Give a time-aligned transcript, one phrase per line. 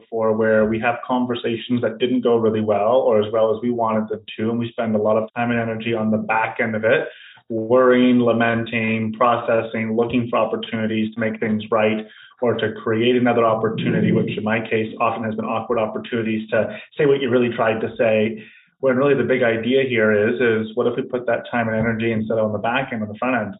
[0.00, 3.70] before where we have conversations that didn't go really well or as well as we
[3.70, 6.58] wanted them to, and we spend a lot of time and energy on the back
[6.60, 7.08] end of it,
[7.48, 12.06] worrying, lamenting, processing, looking for opportunities to make things right
[12.40, 14.24] or to create another opportunity, mm-hmm.
[14.24, 17.80] which in my case often has been awkward opportunities to say what you really tried
[17.80, 18.42] to say.
[18.78, 21.76] When really the big idea here is, is what if we put that time and
[21.76, 23.54] energy instead of on the back end, on the front end,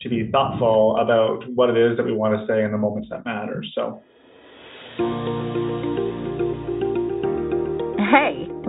[0.00, 3.08] to be thoughtful about what it is that we want to say in the moments
[3.10, 3.62] that matter.
[3.74, 4.02] So.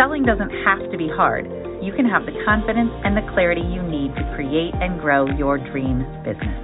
[0.00, 1.44] Selling doesn't have to be hard
[1.82, 5.56] you can have the confidence and the clarity you need to create and grow your
[5.56, 6.60] dream business.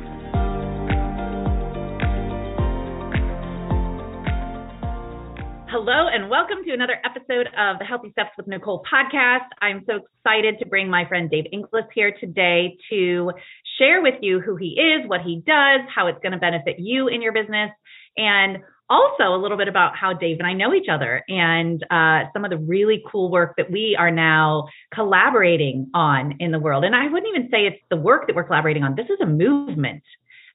[5.68, 9.48] Hello, and welcome to another episode of the Healthy Steps with Nicole podcast.
[9.62, 13.32] I'm so excited to bring my friend Dave Inglis here today to
[13.78, 17.08] share with you who he is, what he does, how it's going to benefit you
[17.08, 17.70] in your business,
[18.16, 18.58] and
[18.88, 22.44] also a little bit about how Dave and I know each other and uh, some
[22.44, 26.84] of the really cool work that we are now collaborating on in the world.
[26.84, 28.94] And I wouldn't even say it's the work that we're collaborating on.
[28.94, 30.02] This is a movement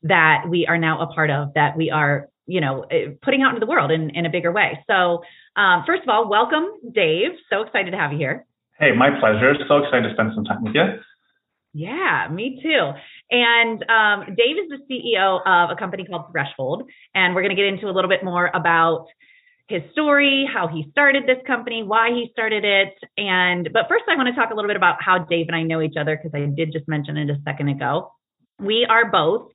[0.03, 3.49] that we are now a part of that we are, you know, eh, putting out
[3.49, 4.83] into the world in, in a bigger way.
[4.87, 5.21] So,
[5.55, 7.31] um, first of all, welcome, Dave.
[7.49, 8.45] So excited to have you here.
[8.79, 9.53] Hey, my pleasure.
[9.67, 10.83] So excited to spend some time with you.
[11.73, 12.91] Yeah, me too.
[13.31, 16.83] And um, Dave is the CEO of a company called Threshold,
[17.15, 19.07] and we're going to get into a little bit more about
[19.69, 24.17] his story, how he started this company, why he started it, and but first I
[24.17, 26.31] want to talk a little bit about how Dave and I know each other because
[26.35, 28.11] I did just mention it a second ago.
[28.59, 29.51] We are both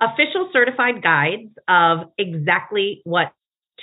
[0.00, 3.32] official certified guides of exactly what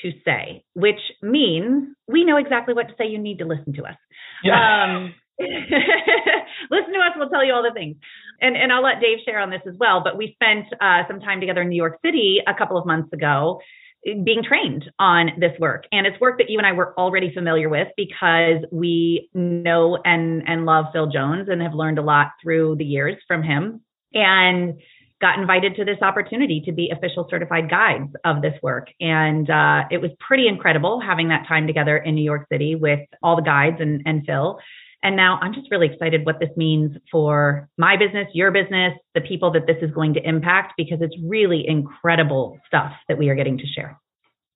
[0.04, 3.08] to say, which means we know exactly what to say.
[3.08, 3.96] You need to listen to us.
[4.44, 4.86] Yeah.
[4.86, 7.14] Um, listen to us.
[7.18, 7.96] We'll tell you all the things.
[8.42, 10.02] And, and I'll let Dave share on this as well.
[10.04, 13.12] But we spent uh, some time together in New York City a couple of months
[13.14, 13.60] ago
[14.04, 15.86] being trained on this work.
[15.92, 20.44] And it's work that you and I were already familiar with because we know and,
[20.46, 23.82] and love Phil Jones and have learned a lot through the years from him.
[24.14, 24.80] And
[25.24, 28.90] got invited to this opportunity to be official certified guides of this work.
[29.00, 33.00] And uh, it was pretty incredible having that time together in New York City with
[33.24, 34.60] all the guides and, and Phil.
[35.04, 39.22] And now I'm just really excited what this means for my business, your business, the
[39.22, 43.36] people that this is going to impact, because it's really incredible stuff that we are
[43.36, 44.00] getting to share.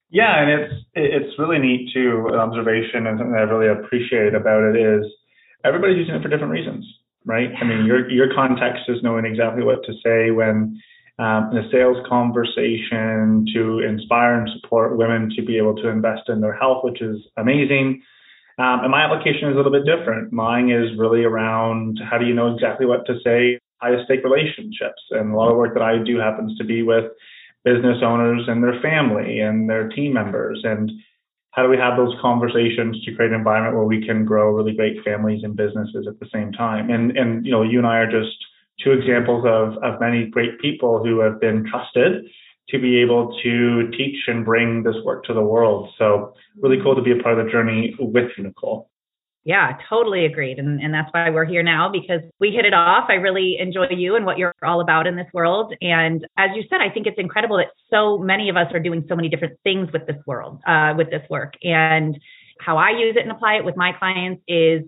[0.10, 2.30] Yeah, and it's it's really neat too.
[2.32, 5.06] An observation and something I really appreciate about it is
[5.66, 6.86] everybody's using it for different reasons,
[7.26, 7.50] right?
[7.60, 10.80] I mean, your your context is knowing exactly what to say when
[11.20, 16.30] um, in a sales conversation to inspire and support women to be able to invest
[16.30, 18.02] in their health, which is amazing.
[18.60, 20.34] Um, and my application is a little bit different.
[20.34, 25.02] Mine is really around how do you know exactly what to say, high stake relationships.
[25.12, 27.06] And a lot of work that I do happens to be with
[27.64, 30.62] business owners and their family and their team members.
[30.64, 30.92] And
[31.52, 34.76] how do we have those conversations to create an environment where we can grow really
[34.76, 36.90] great families and businesses at the same time?
[36.90, 38.38] And, and you know, you and I are just
[38.84, 42.26] two examples of, of many great people who have been trusted
[42.70, 45.90] to be able to teach and bring this work to the world.
[45.98, 48.90] So really cool to be a part of the journey with you, Nicole.
[49.46, 50.60] Yeah, totally agreed.
[50.60, 53.06] And, and that's why we're here now because we hit it off.
[53.08, 55.74] I really enjoy you and what you're all about in this world.
[55.80, 59.06] And as you said, I think it's incredible that so many of us are doing
[59.08, 61.54] so many different things with this world, uh, with this work.
[61.64, 62.20] And
[62.60, 64.82] how I use it and apply it with my clients is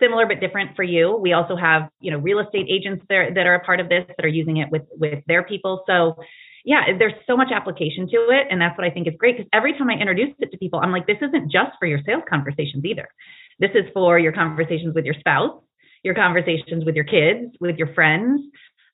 [0.00, 1.16] similar but different for you.
[1.16, 4.04] We also have, you know, real estate agents there that are a part of this
[4.16, 5.82] that are using it with with their people.
[5.88, 6.14] So
[6.64, 8.46] yeah, there's so much application to it.
[8.50, 10.80] And that's what I think is great because every time I introduce it to people,
[10.80, 13.06] I'm like, this isn't just for your sales conversations either.
[13.60, 15.60] This is for your conversations with your spouse,
[16.02, 18.40] your conversations with your kids, with your friends,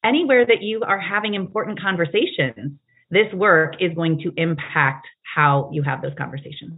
[0.05, 2.79] anywhere that you are having important conversations.
[3.11, 6.75] This work is going to impact how you have those conversations.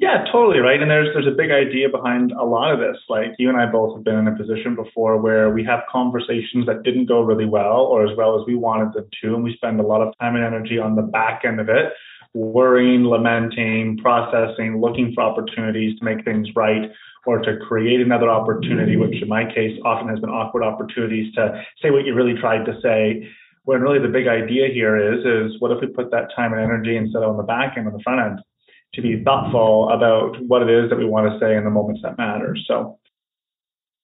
[0.00, 0.80] Yeah, totally right.
[0.80, 2.96] And there's there's a big idea behind a lot of this.
[3.10, 6.64] Like you and I both have been in a position before where we have conversations
[6.64, 9.54] that didn't go really well or as well as we wanted them to, and we
[9.56, 11.92] spend a lot of time and energy on the back end of it,
[12.32, 16.90] worrying, lamenting, processing, looking for opportunities to make things right
[17.26, 21.62] or to create another opportunity, which in my case often has been awkward opportunities to
[21.82, 23.28] say what you really tried to say.
[23.64, 26.62] When really the big idea here is is what if we put that time and
[26.62, 28.40] energy instead of on the back end on the front end
[28.94, 32.00] to be thoughtful about what it is that we want to say in the moments
[32.02, 32.56] that matter.
[32.66, 32.98] So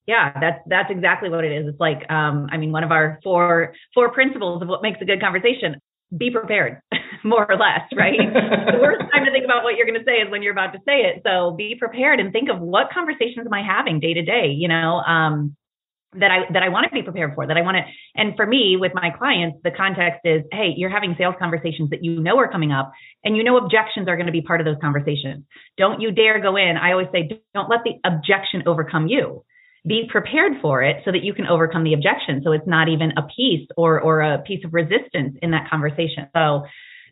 [0.06, 1.66] yeah, that's that's exactly what it is.
[1.66, 5.04] It's like um, I mean, one of our four four principles of what makes a
[5.04, 5.80] good conversation:
[6.16, 6.80] be prepared,
[7.24, 8.18] more or less, right?
[8.18, 10.72] the worst time to think about what you're going to say is when you're about
[10.74, 11.22] to say it.
[11.26, 14.54] So be prepared and think of what conversations am I having day to day.
[14.56, 15.56] You know, um,
[16.14, 17.82] that I that I want to be prepared for, that I want to
[18.14, 22.04] and for me with my clients, the context is, hey, you're having sales conversations that
[22.04, 22.92] you know are coming up
[23.24, 25.44] and you know objections are going to be part of those conversations.
[25.76, 26.76] Don't you dare go in.
[26.76, 29.44] I always say don't let the objection overcome you
[29.86, 32.42] be prepared for it so that you can overcome the objection.
[32.42, 36.28] So it's not even a piece or or a piece of resistance in that conversation.
[36.34, 36.64] So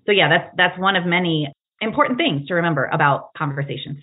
[0.06, 3.98] so yeah, that's that's one of many important things to remember about conversations.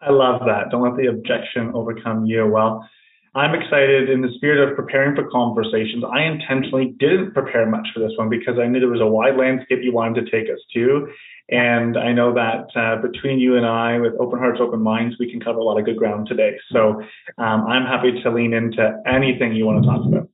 [0.00, 0.70] I love that.
[0.70, 2.46] Don't let the objection overcome you.
[2.46, 2.88] Well,
[3.34, 6.02] I'm excited in the spirit of preparing for conversations.
[6.02, 9.36] I intentionally didn't prepare much for this one because I knew there was a wide
[9.36, 11.06] landscape you wanted to take us to.
[11.48, 15.30] And I know that uh, between you and I, with open hearts, open minds, we
[15.30, 16.56] can cover a lot of good ground today.
[16.72, 17.00] So
[17.38, 20.28] um, I'm happy to lean into anything you want to talk about.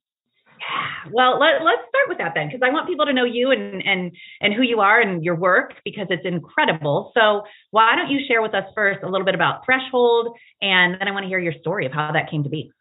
[1.13, 3.81] Well, let, us start with that then, because I want people to know you and
[3.87, 4.11] and
[4.41, 7.13] and who you are and your work because it's incredible.
[7.15, 11.07] So why don't you share with us first a little bit about Threshold, and then
[11.07, 12.73] I want to hear your story of how that came to be.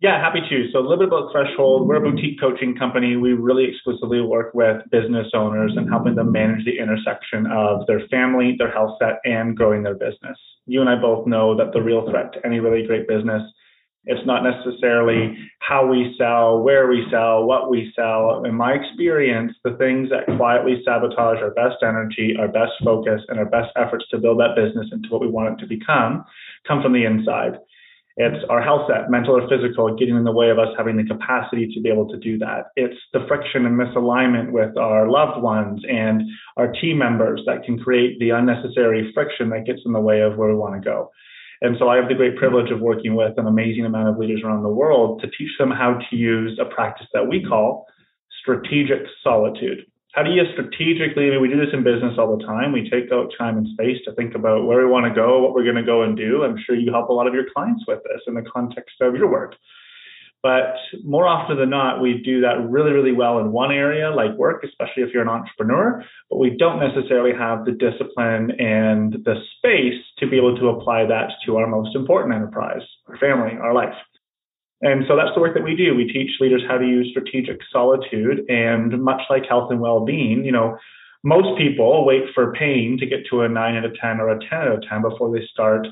[0.00, 0.70] Yeah, happy to.
[0.72, 1.88] So a little bit about Threshold.
[1.88, 3.16] We're a boutique coaching company.
[3.16, 8.06] We really exclusively work with business owners and helping them manage the intersection of their
[8.06, 10.38] family, their health set, and growing their business.
[10.66, 13.42] You and I both know that the real threat to any really great business,
[14.04, 18.44] it's not necessarily how we sell, where we sell, what we sell.
[18.44, 23.40] In my experience, the things that quietly sabotage our best energy, our best focus, and
[23.40, 26.24] our best efforts to build that business into what we want it to become
[26.68, 27.58] come from the inside.
[28.20, 31.04] It's our health set, mental or physical, getting in the way of us having the
[31.04, 32.66] capacity to be able to do that.
[32.74, 36.22] It's the friction and misalignment with our loved ones and
[36.56, 40.36] our team members that can create the unnecessary friction that gets in the way of
[40.36, 41.12] where we want to go.
[41.60, 44.42] And so I have the great privilege of working with an amazing amount of leaders
[44.44, 47.86] around the world to teach them how to use a practice that we call
[48.42, 49.86] strategic solitude.
[50.14, 52.72] How do you strategically, I mean, we do this in business all the time.
[52.72, 55.52] We take out time and space to think about where we want to go, what
[55.54, 56.44] we're going to go and do.
[56.44, 59.14] I'm sure you help a lot of your clients with this in the context of
[59.14, 59.54] your work.
[60.42, 64.32] But more often than not, we do that really, really well in one area, like
[64.36, 69.34] work, especially if you're an entrepreneur, but we don't necessarily have the discipline and the
[69.56, 73.74] space to be able to apply that to our most important enterprise, our family, our
[73.74, 73.94] life.
[74.80, 75.94] And so that's the work that we do.
[75.94, 78.48] We teach leaders how to use strategic solitude.
[78.48, 80.78] And much like health and well being, you know,
[81.24, 84.38] most people wait for pain to get to a nine out of 10 or a
[84.38, 85.86] 10 out of 10 before they start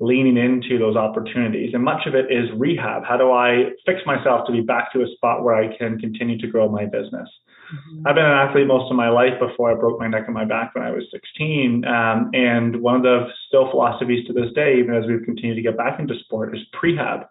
[0.00, 1.70] leaning into those opportunities.
[1.74, 3.02] And much of it is rehab.
[3.04, 6.38] How do I fix myself to be back to a spot where I can continue
[6.38, 7.28] to grow my business?
[7.74, 8.06] Mm-hmm.
[8.06, 10.44] I've been an athlete most of my life before I broke my neck and my
[10.44, 11.84] back when I was 16.
[11.84, 15.62] Um, and one of the still philosophies to this day, even as we've continued to
[15.62, 17.26] get back into sport, is prehab.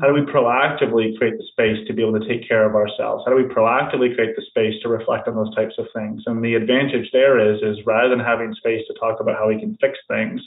[0.00, 3.24] How do we proactively create the space to be able to take care of ourselves?
[3.24, 6.22] How do we proactively create the space to reflect on those types of things?
[6.26, 9.58] And the advantage there is, is rather than having space to talk about how we
[9.58, 10.40] can fix things,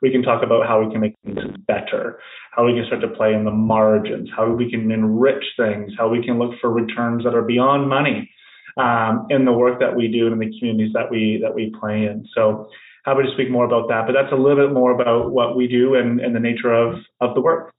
[0.00, 2.20] we can talk about how we can make things better,
[2.52, 6.08] how we can start to play in the margins, how we can enrich things, how
[6.08, 8.30] we can look for returns that are beyond money
[8.76, 11.72] um, in the work that we do and in the communities that we that we
[11.78, 12.26] play in.
[12.34, 12.68] So
[13.04, 15.66] happy to speak more about that, but that's a little bit more about what we
[15.66, 17.72] do and, and the nature of of the work.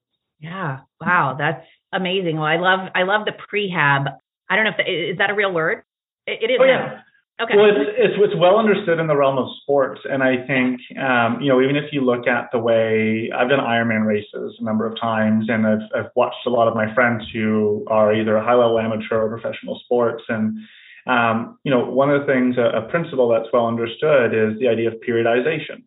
[0.44, 0.80] Yeah.
[1.00, 1.36] Wow.
[1.40, 2.36] That's amazing.
[2.36, 4.14] Well, I love I love the prehab.
[4.50, 5.84] I don't know if the, is that a real word.
[6.28, 6.60] it, it is.
[6.62, 7.00] Oh yeah.
[7.42, 7.56] Okay.
[7.58, 11.42] Well, it's, it's, it's well understood in the realm of sports, and I think um,
[11.42, 14.86] you know even if you look at the way I've done Ironman races a number
[14.86, 18.54] of times, and I've I've watched a lot of my friends who are either high
[18.54, 20.60] level amateur or professional sports, and
[21.08, 24.68] um, you know one of the things a, a principle that's well understood is the
[24.68, 25.82] idea of periodization.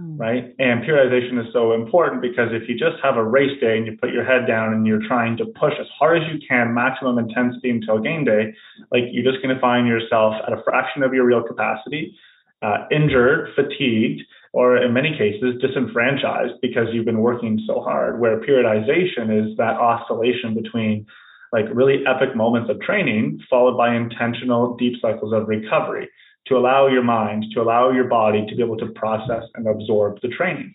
[0.00, 0.16] Hmm.
[0.16, 0.54] right?
[0.58, 3.98] And periodization is so important because if you just have a race day and you
[4.00, 7.18] put your head down and you're trying to push as hard as you can, maximum
[7.18, 8.54] intensity until game day,
[8.90, 12.16] like you're just going to find yourself at a fraction of your real capacity,
[12.62, 18.20] uh, injured, fatigued, or in many cases disenfranchised because you've been working so hard.
[18.20, 21.06] Where periodization is that oscillation between
[21.52, 26.08] like really epic moments of training followed by intentional deep cycles of recovery
[26.46, 30.20] to allow your mind, to allow your body to be able to process and absorb
[30.22, 30.74] the training.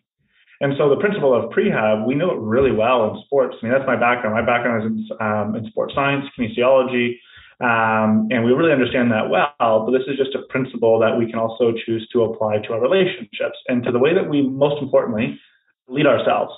[0.61, 3.57] And so the principle of prehab, we know it really well in sports.
[3.61, 4.35] I mean, that's my background.
[4.35, 7.17] My background is in, um, in sports science, kinesiology,
[7.59, 9.51] um, and we really understand that well.
[9.59, 12.81] But this is just a principle that we can also choose to apply to our
[12.81, 15.39] relationships and to the way that we, most importantly,
[15.87, 16.53] lead ourselves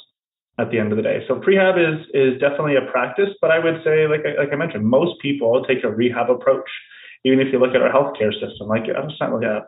[0.60, 1.24] at the end of the day.
[1.28, 4.86] So prehab is is definitely a practice, but I would say, like like I mentioned,
[4.86, 6.70] most people take a rehab approach
[7.26, 9.66] even if you look at our healthcare system, like let's not at a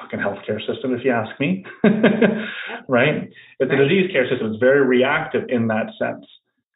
[0.00, 1.64] fucking healthcare system, if you ask me.
[2.88, 3.30] right?
[3.60, 4.52] It's a disease care system.
[4.52, 6.26] It's very reactive in that sense.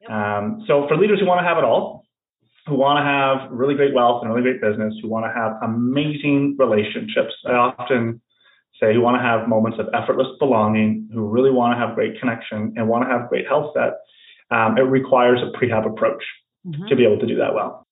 [0.08, 2.04] Um, so for leaders who want to have it all,
[2.66, 5.56] who want to have really great wealth and really great business, who want to have
[5.62, 8.20] amazing relationships, I often
[8.80, 12.18] say who want to have moments of effortless belonging, who really want to have great
[12.20, 13.94] connection and want to have great health set,
[14.50, 16.22] um, it requires a prehab approach
[16.66, 16.86] mm-hmm.
[16.86, 17.85] to be able to do that well.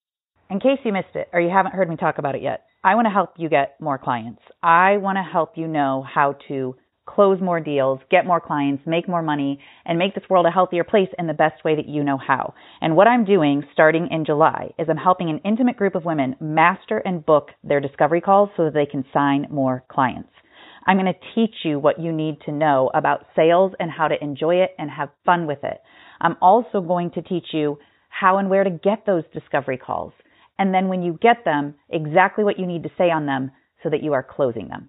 [0.51, 2.95] In case you missed it or you haven't heard me talk about it yet, I
[2.95, 4.43] want to help you get more clients.
[4.63, 9.09] I want to help you know how to close more deals, get more clients, make
[9.09, 12.03] more money, and make this world a healthier place in the best way that you
[12.03, 12.55] know how.
[12.81, 16.37] And what I'm doing starting in July is I'm helping an intimate group of women
[16.41, 20.31] master and book their discovery calls so that they can sign more clients.
[20.87, 24.23] I'm going to teach you what you need to know about sales and how to
[24.23, 25.81] enjoy it and have fun with it.
[26.21, 30.13] I'm also going to teach you how and where to get those discovery calls.
[30.58, 33.50] And then when you get them, exactly what you need to say on them
[33.82, 34.88] so that you are closing them.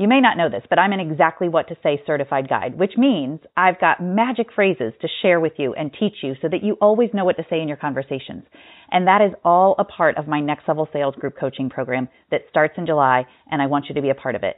[0.00, 2.92] You may not know this, but I'm an exactly what to say certified guide, which
[2.96, 6.76] means I've got magic phrases to share with you and teach you so that you
[6.80, 8.44] always know what to say in your conversations.
[8.92, 12.42] And that is all a part of my next level sales group coaching program that
[12.48, 14.56] starts in July, and I want you to be a part of it.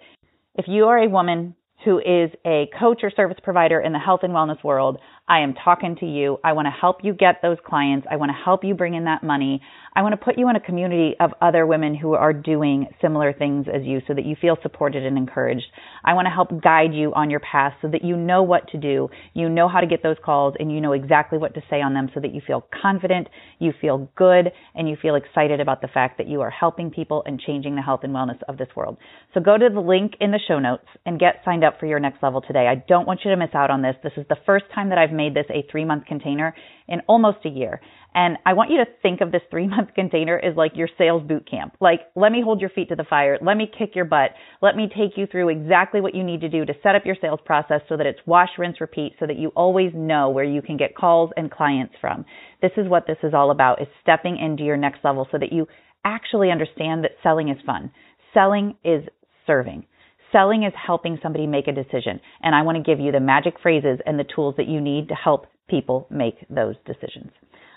[0.56, 4.20] If you are a woman who is a coach or service provider in the health
[4.22, 6.38] and wellness world, I am talking to you.
[6.44, 8.06] I want to help you get those clients.
[8.10, 9.62] I want to help you bring in that money.
[9.94, 13.32] I want to put you in a community of other women who are doing similar
[13.32, 15.66] things as you so that you feel supported and encouraged.
[16.04, 18.78] I want to help guide you on your path so that you know what to
[18.78, 21.82] do, you know how to get those calls, and you know exactly what to say
[21.82, 23.28] on them so that you feel confident,
[23.58, 27.24] you feel good, and you feel excited about the fact that you are helping people
[27.26, 28.96] and changing the health and wellness of this world.
[29.34, 32.00] So go to the link in the show notes and get signed up for your
[32.00, 32.68] next level today.
[32.68, 33.96] I don't want you to miss out on this.
[34.04, 36.54] This is the first time that I've made this a three month container
[36.86, 37.80] in almost a year.
[38.14, 41.22] And I want you to think of this three month container as like your sales
[41.22, 41.76] boot camp.
[41.80, 43.38] Like, let me hold your feet to the fire.
[43.40, 44.30] Let me kick your butt.
[44.60, 47.16] Let me take you through exactly what you need to do to set up your
[47.20, 50.62] sales process so that it's wash, rinse, repeat so that you always know where you
[50.62, 52.24] can get calls and clients from.
[52.62, 55.52] This is what this is all about is stepping into your next level so that
[55.52, 55.66] you
[56.04, 57.92] actually understand that selling is fun.
[58.34, 59.04] Selling is
[59.46, 59.86] serving.
[60.32, 62.20] Selling is helping somebody make a decision.
[62.42, 65.08] And I want to give you the magic phrases and the tools that you need
[65.08, 67.30] to help people make those decisions.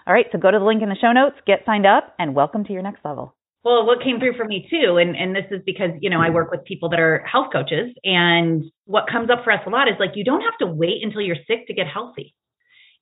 [0.06, 2.36] All right, so go to the link in the show notes, get signed up, and
[2.36, 3.36] welcome to your next level.
[3.64, 6.30] Well, what came through for me too, and, and this is because, you know, I
[6.30, 9.88] work with people that are health coaches, and what comes up for us a lot
[9.88, 12.36] is like, you don't have to wait until you're sick to get healthy.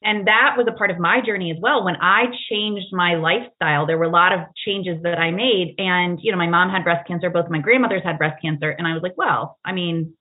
[0.03, 1.85] And that was a part of my journey as well.
[1.85, 5.75] When I changed my lifestyle, there were a lot of changes that I made.
[5.77, 8.69] And, you know, my mom had breast cancer, both my grandmothers had breast cancer.
[8.71, 10.13] And I was like, well, I mean,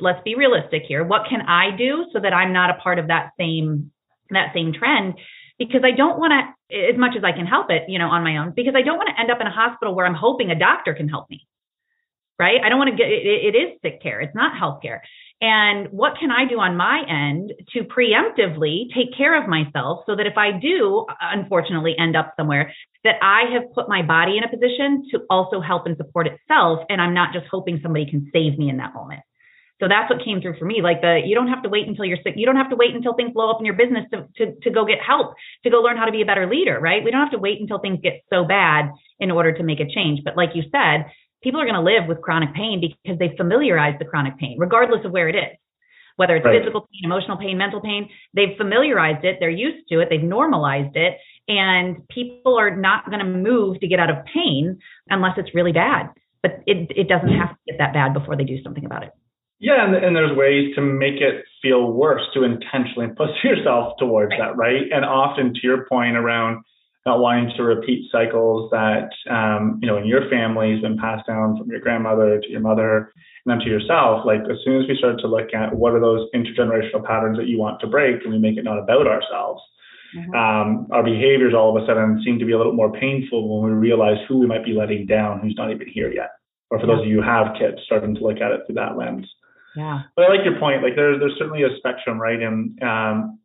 [0.00, 1.04] let's be realistic here.
[1.04, 3.92] What can I do so that I'm not a part of that same
[4.30, 5.14] that same trend?
[5.66, 8.24] Because I don't want to, as much as I can help it, you know, on
[8.24, 10.50] my own, because I don't want to end up in a hospital where I'm hoping
[10.50, 11.46] a doctor can help me.
[12.38, 12.60] Right.
[12.64, 14.20] I don't want to get it, it is sick care.
[14.20, 15.02] It's not health care.
[15.40, 20.16] And what can I do on my end to preemptively take care of myself so
[20.16, 22.72] that if I do unfortunately end up somewhere,
[23.04, 26.80] that I have put my body in a position to also help and support itself.
[26.88, 29.20] And I'm not just hoping somebody can save me in that moment.
[29.82, 30.80] So that's what came through for me.
[30.80, 32.34] Like the you don't have to wait until you're sick.
[32.36, 34.70] You don't have to wait until things blow up in your business to, to, to
[34.70, 35.34] go get help,
[35.64, 37.02] to go learn how to be a better leader, right?
[37.02, 39.88] We don't have to wait until things get so bad in order to make a
[39.92, 40.20] change.
[40.24, 41.10] But like you said,
[41.42, 45.04] people are going to live with chronic pain because they familiarize the chronic pain, regardless
[45.04, 45.58] of where it is.
[46.14, 46.60] Whether it's right.
[46.60, 50.94] physical pain, emotional pain, mental pain, they've familiarized it, they're used to it, they've normalized
[50.94, 51.16] it,
[51.48, 55.72] and people are not going to move to get out of pain unless it's really
[55.72, 56.10] bad.
[56.40, 59.10] But it, it doesn't have to get that bad before they do something about it.
[59.62, 64.30] Yeah, and, and there's ways to make it feel worse to intentionally push yourself towards
[64.32, 64.40] right.
[64.40, 64.90] that, right?
[64.92, 66.64] And often, to your point around
[67.06, 71.26] not wanting to repeat cycles that um, you know in your family has been passed
[71.26, 73.12] down from your grandmother to your mother
[73.44, 74.24] and then to yourself.
[74.26, 77.46] Like as soon as we start to look at what are those intergenerational patterns that
[77.46, 79.62] you want to break, and we make it not about ourselves.
[80.16, 80.34] Mm-hmm.
[80.34, 83.72] Um, our behaviors all of a sudden seem to be a little more painful when
[83.72, 86.30] we realize who we might be letting down, who's not even here yet.
[86.70, 86.94] Or for yeah.
[86.94, 89.26] those of you who have kids, starting to look at it through that lens.
[89.76, 90.02] Yeah.
[90.16, 90.82] But I like your point.
[90.82, 92.40] Like there's there's certainly a spectrum, right?
[92.40, 93.38] And um,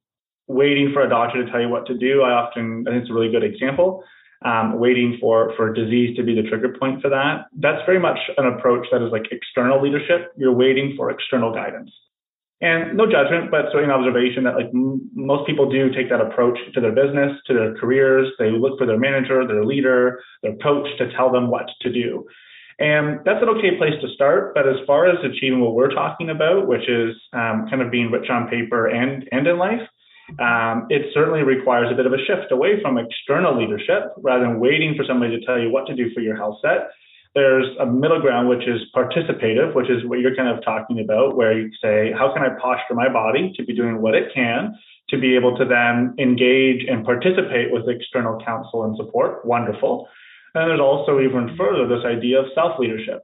[0.47, 3.11] waiting for a doctor to tell you what to do, I often I think it's
[3.11, 4.03] a really good example.
[4.45, 7.47] Um, waiting for for disease to be the trigger point for that.
[7.57, 10.31] That's very much an approach that is like external leadership.
[10.37, 11.91] You're waiting for external guidance.
[12.59, 16.21] And no judgment, but certainly an observation that like m- most people do take that
[16.21, 18.29] approach to their business, to their careers.
[18.39, 22.25] They look for their manager, their leader, their coach to tell them what to do.
[22.79, 24.53] And that's an okay place to start.
[24.53, 28.11] But as far as achieving what we're talking about, which is um, kind of being
[28.11, 29.81] rich on paper and, and in life,
[30.39, 34.59] um, it certainly requires a bit of a shift away from external leadership rather than
[34.59, 36.89] waiting for somebody to tell you what to do for your health set.
[37.33, 41.35] There's a middle ground, which is participative, which is what you're kind of talking about,
[41.37, 44.75] where you say, how can I posture my body to be doing what it can
[45.09, 49.45] to be able to then engage and participate with external counsel and support?
[49.45, 50.09] Wonderful.
[50.57, 53.21] And there's also even further this idea of self leadership.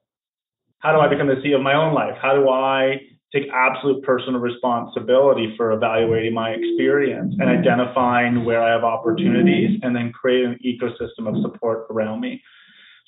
[0.80, 2.16] How do I become the CEO of my own life?
[2.22, 3.00] How do I
[3.34, 9.96] take absolute personal responsibility for evaluating my experience and identifying where I have opportunities and
[9.96, 12.42] then create an ecosystem of support around me?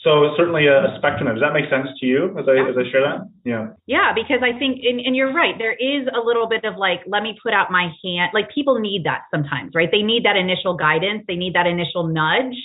[0.06, 1.34] So certainly a, spectrum.
[1.34, 3.26] Does that make sense to you as I as I share that?
[3.44, 3.74] Yeah.
[3.88, 5.56] Yeah, because I think and, and you're right.
[5.58, 8.30] There is a little bit of like, let me put out my hand.
[8.34, 9.90] Like people need that sometimes, right?
[9.92, 11.24] They need that initial guidance.
[11.28, 12.56] They need that initial nudge.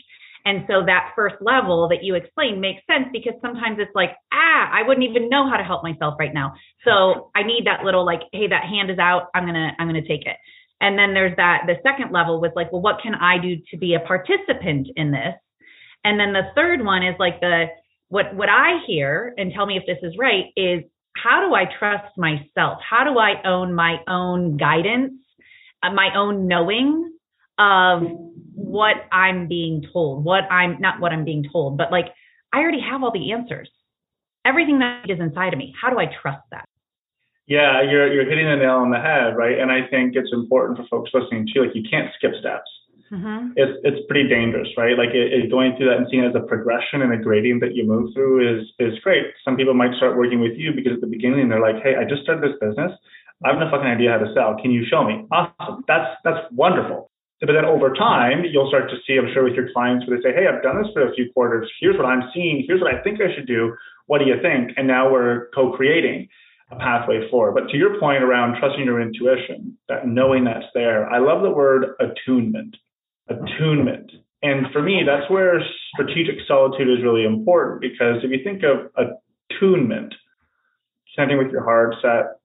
[0.45, 4.71] And so that first level that you explained makes sense because sometimes it's like, ah,
[4.73, 6.55] I wouldn't even know how to help myself right now.
[6.85, 9.29] So I need that little like, hey, that hand is out.
[9.35, 10.37] I'm gonna I'm gonna take it.
[10.81, 13.77] And then there's that the second level with like, well, what can I do to
[13.77, 15.35] be a participant in this?
[16.05, 17.67] And then the third one is like the
[18.09, 20.83] what what I hear and tell me if this is right is
[21.17, 22.79] how do I trust myself?
[22.89, 25.15] How do I own my own guidance,
[25.83, 27.13] uh, my own knowing
[27.61, 28.03] of
[28.55, 32.07] what I'm being told, what I'm not what I'm being told, but like
[32.53, 33.71] I already have all the answers.
[34.45, 35.75] Everything that is inside of me.
[35.81, 36.65] How do I trust that?
[37.47, 39.59] Yeah, you're you're hitting the nail on the head, right?
[39.59, 41.65] And I think it's important for folks listening too.
[41.65, 42.71] Like you can't skip steps
[43.13, 43.53] mm-hmm.
[43.57, 44.97] it's it's pretty dangerous, right?
[44.97, 47.61] Like it, it, going through that and seeing it as a progression and a gradient
[47.61, 49.27] that you move through is is great.
[49.45, 52.05] Some people might start working with you because at the beginning they're like, hey, I
[52.05, 52.93] just started this business.
[53.45, 54.57] I have no fucking idea how to sell.
[54.61, 55.27] Can you show me?
[55.31, 55.85] Awesome.
[55.87, 57.10] That's that's wonderful.
[57.41, 60.23] But then over time, you'll start to see, I'm sure, with your clients where they
[60.23, 61.71] say, Hey, I've done this for a few quarters.
[61.81, 62.65] Here's what I'm seeing.
[62.67, 63.75] Here's what I think I should do.
[64.07, 64.73] What do you think?
[64.77, 66.29] And now we're co creating
[66.71, 67.55] a pathway forward.
[67.55, 71.51] But to your point around trusting your intuition, that knowing that's there, I love the
[71.51, 72.77] word attunement
[73.31, 74.11] attunement.
[74.43, 75.61] And for me, that's where
[75.95, 80.15] strategic solitude is really important because if you think of attunement,
[81.15, 82.41] connecting with your heart set,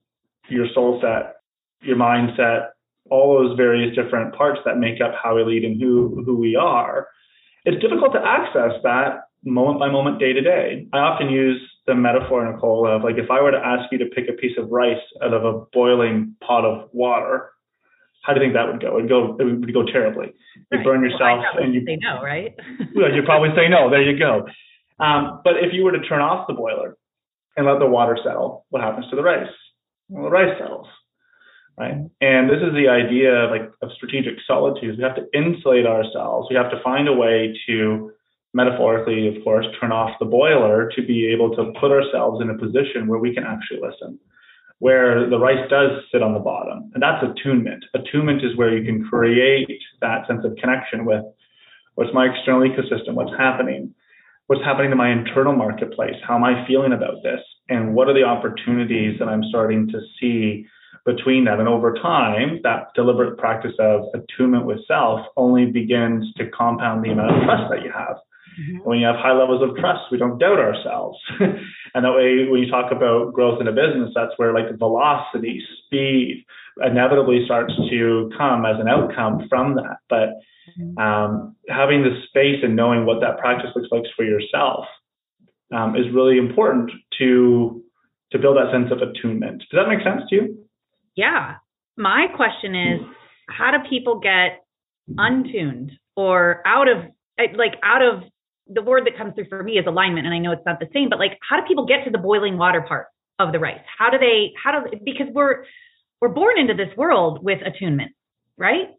[0.50, 1.38] your soul set,
[1.82, 2.70] your mindset,
[3.09, 6.55] all those various different parts that make up how we lead and who who we
[6.55, 7.07] are,
[7.65, 10.87] it's difficult to access that moment by moment, day to day.
[10.94, 14.05] I often use the metaphor, Nicole, of like if I were to ask you to
[14.05, 17.51] pick a piece of rice out of a boiling pot of water,
[18.24, 18.98] how do you think that would go?
[18.98, 19.37] It would go.
[19.39, 20.33] It would go terribly.
[20.72, 22.55] You burn yourself, well, and you say no, right?
[22.96, 23.89] well, you probably say no.
[23.89, 24.48] There you go.
[25.00, 26.98] Um, but if you were to turn off the boiler
[27.55, 29.50] and let the water settle, what happens to the rice?
[30.09, 30.87] Well, the rice settles,
[31.77, 31.98] right?
[32.22, 34.98] And this is the idea of like of strategic solitude.
[34.98, 36.48] We have to insulate ourselves.
[36.50, 38.11] We have to find a way to
[38.53, 42.57] metaphorically, of course, turn off the boiler to be able to put ourselves in a
[42.57, 44.20] position where we can actually listen
[44.79, 46.92] where the rice does sit on the bottom.
[46.94, 47.85] And that's attunement.
[47.94, 51.24] Attunement is where you can create that sense of connection with
[51.96, 53.94] what's my external ecosystem, what's happening,
[54.48, 58.14] what's happening to my internal marketplace, how am I feeling about this, and what are
[58.14, 60.66] the opportunities that I'm starting to see
[61.05, 61.59] between that.
[61.59, 67.11] And over time, that deliberate practice of attunement with self only begins to compound the
[67.11, 68.18] amount of trust that you have.
[68.59, 68.77] Mm-hmm.
[68.89, 71.20] When you have high levels of trust, we don't doubt ourselves.
[71.39, 75.61] and that way, when you talk about growth in a business, that's where like velocity,
[75.85, 76.46] speed
[76.81, 79.98] inevitably starts to come as an outcome from that.
[80.09, 80.39] But
[80.79, 80.98] mm-hmm.
[80.98, 84.85] um, having the space and knowing what that practice looks like for yourself
[85.74, 87.81] um, is really important to
[88.31, 89.59] to build that sense of attunement.
[89.70, 90.65] Does that make sense to you?
[91.16, 91.56] Yeah.
[91.98, 93.01] My question is,
[93.50, 94.66] how do people get
[95.18, 97.06] untuned or out of
[97.40, 98.24] eh, like out of
[98.68, 100.90] the word that comes through for me is alignment, and I know it's not the
[100.94, 103.08] same, but like, how do people get to the boiling water part
[103.40, 103.82] of the rice?
[103.98, 104.51] How do they?
[104.62, 104.98] How do?
[105.04, 105.66] Because we're
[106.22, 108.12] we're born into this world with attunement,
[108.58, 108.90] right?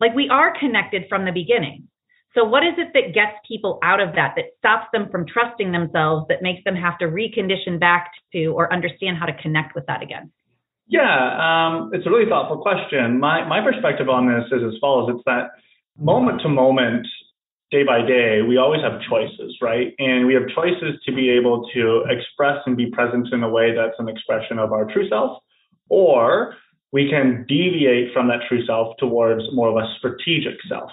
[0.00, 1.88] Like we are connected from the beginning.
[2.34, 5.70] So what is it that gets people out of that, that stops them from trusting
[5.70, 9.84] themselves, that makes them have to recondition back to or understand how to connect with
[9.86, 10.32] that again?
[10.92, 11.08] Yeah,
[11.40, 13.18] um, it's a really thoughtful question.
[13.18, 15.52] My my perspective on this is as follows: it's that
[15.98, 17.06] moment to moment
[17.70, 19.94] day by day, we always have choices, right?
[19.98, 23.74] And we have choices to be able to express and be present in a way
[23.74, 25.38] that's an expression of our true self,
[25.88, 26.56] or
[26.92, 30.90] we can deviate from that true self towards more of a strategic self,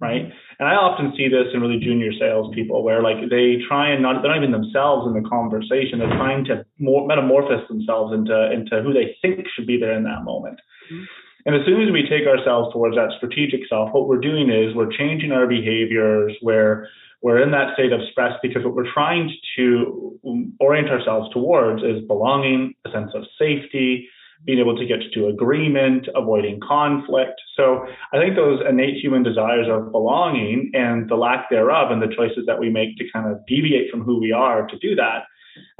[0.00, 0.32] right?
[0.58, 4.22] And I often see this in really junior salespeople where like they try and not,
[4.22, 5.98] they're not even themselves in the conversation.
[5.98, 10.02] They're trying to more, metamorphose themselves into, into who they think should be there in
[10.04, 10.60] that moment.
[10.90, 11.04] Mm-hmm.
[11.46, 14.74] And as soon as we take ourselves towards that strategic self, what we're doing is
[14.74, 16.88] we're changing our behaviors, where
[17.22, 20.18] we're in that state of stress because what we're trying to
[20.60, 24.08] orient ourselves towards is belonging, a sense of safety,
[24.44, 27.40] being able to get to agreement, avoiding conflict.
[27.56, 32.14] So I think those innate human desires of belonging and the lack thereof and the
[32.14, 35.24] choices that we make to kind of deviate from who we are to do that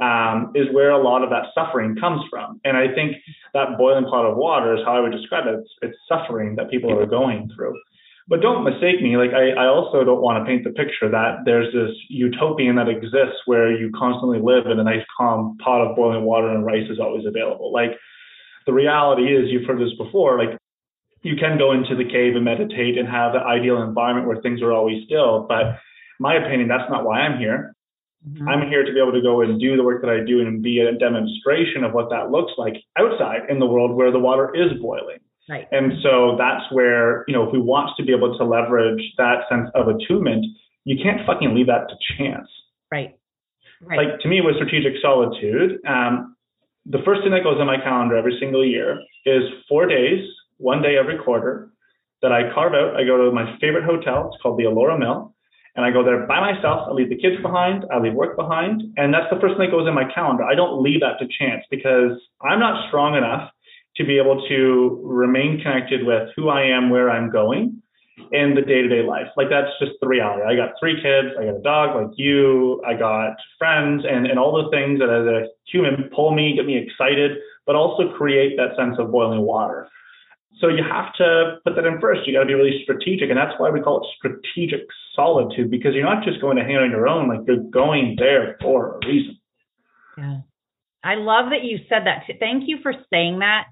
[0.03, 2.59] um, is where a lot of that suffering comes from.
[2.63, 3.15] And I think
[3.53, 5.55] that boiling pot of water is how I would describe it.
[5.59, 7.75] It's, it's suffering that people are going through.
[8.27, 9.17] But don't mistake me.
[9.17, 12.87] Like I, I also don't want to paint the picture that there's this utopian that
[12.87, 16.87] exists where you constantly live in a nice calm pot of boiling water and rice
[16.91, 17.73] is always available.
[17.73, 17.97] Like
[18.69, 20.37] the reality is, you've heard this before.
[20.37, 20.55] Like
[21.23, 24.61] you can go into the cave and meditate and have the ideal environment where things
[24.61, 25.47] are always still.
[25.49, 25.81] But
[26.19, 27.73] my opinion, that's not why I'm here.
[28.27, 28.47] Mm-hmm.
[28.47, 30.61] I'm here to be able to go and do the work that I do and
[30.61, 34.53] be a demonstration of what that looks like outside in the world where the water
[34.53, 35.17] is boiling.
[35.49, 35.65] Right.
[35.71, 39.49] And so that's where, you know, if we want to be able to leverage that
[39.49, 40.45] sense of attunement,
[40.85, 42.47] you can't fucking leave that to chance.
[42.91, 43.15] Right.
[43.81, 43.97] Right.
[43.97, 46.35] Like to me with strategic solitude, um,
[46.85, 50.81] the first thing that goes on my calendar every single year is four days, one
[50.81, 51.71] day every quarter,
[52.21, 52.95] that I carve out.
[52.95, 54.31] I go to my favorite hotel.
[54.33, 55.33] It's called the Elora Mill.
[55.75, 56.87] And I go there by myself.
[56.89, 57.85] I leave the kids behind.
[57.93, 58.81] I leave work behind.
[58.97, 60.43] And that's the first thing that goes in my calendar.
[60.43, 63.51] I don't leave that to chance because I'm not strong enough
[63.95, 67.81] to be able to remain connected with who I am, where I'm going
[68.31, 69.27] in the day to day life.
[69.37, 70.43] Like that's just the reality.
[70.43, 74.37] I got three kids, I got a dog like you, I got friends and, and
[74.37, 78.57] all the things that as a human pull me, get me excited, but also create
[78.57, 79.87] that sense of boiling water.
[80.59, 82.27] So you have to put that in first.
[82.27, 83.29] You got to be really strategic.
[83.29, 84.81] And that's why we call it strategic
[85.15, 88.57] solitude because you're not just going to hang on your own, like you're going there
[88.61, 89.37] for a reason.
[90.17, 90.39] Yeah.
[91.01, 92.23] I love that you said that.
[92.39, 93.67] Thank you for saying that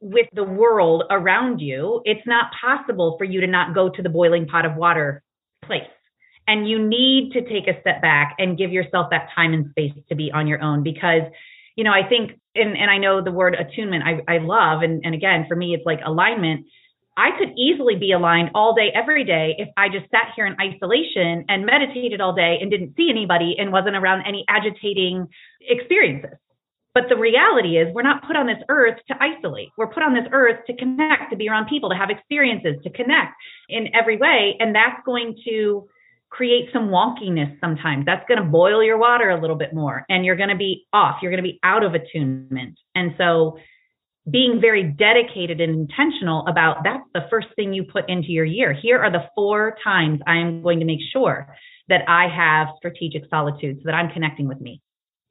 [0.00, 4.08] with the world around you, it's not possible for you to not go to the
[4.08, 5.22] boiling pot of water
[5.64, 5.82] place.
[6.48, 9.92] And you need to take a step back and give yourself that time and space
[10.08, 11.22] to be on your own because,
[11.76, 14.82] you know, I think, and, and I know the word attunement I, I love.
[14.82, 16.66] And, and again, for me, it's like alignment.
[17.16, 20.54] I could easily be aligned all day, every day, if I just sat here in
[20.60, 25.26] isolation and meditated all day and didn't see anybody and wasn't around any agitating
[25.62, 26.38] experiences.
[26.96, 29.68] But the reality is, we're not put on this earth to isolate.
[29.76, 32.90] We're put on this earth to connect, to be around people, to have experiences, to
[32.90, 33.34] connect
[33.68, 34.56] in every way.
[34.60, 35.86] And that's going to
[36.30, 38.06] create some wonkiness sometimes.
[38.06, 40.86] That's going to boil your water a little bit more and you're going to be
[40.94, 41.16] off.
[41.20, 42.78] You're going to be out of attunement.
[42.94, 43.58] And so,
[44.30, 48.72] being very dedicated and intentional about that's the first thing you put into your year.
[48.72, 51.54] Here are the four times I am going to make sure
[51.88, 54.80] that I have strategic solitude so that I'm connecting with me.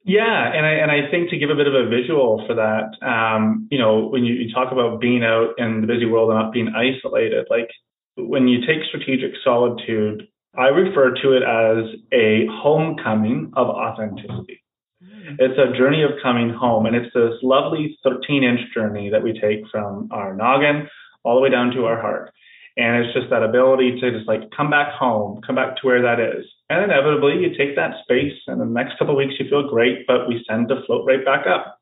[0.06, 2.94] Yeah, and I and I think to give a bit of a visual for that,
[3.04, 6.38] um, you know, when you, you talk about being out in the busy world and
[6.38, 7.68] not being isolated, like
[8.16, 14.62] when you take strategic solitude, I refer to it as a homecoming of authenticity.
[15.02, 15.36] Mm.
[15.40, 19.32] It's a journey of coming home, and it's this lovely 13 inch journey that we
[19.32, 20.88] take from our noggin
[21.24, 22.32] all the way down to our heart.
[22.76, 26.02] And it's just that ability to just like come back home, come back to where
[26.02, 26.46] that is.
[26.68, 30.06] And inevitably you take that space and the next couple of weeks you feel great,
[30.06, 31.78] but we tend to float right back up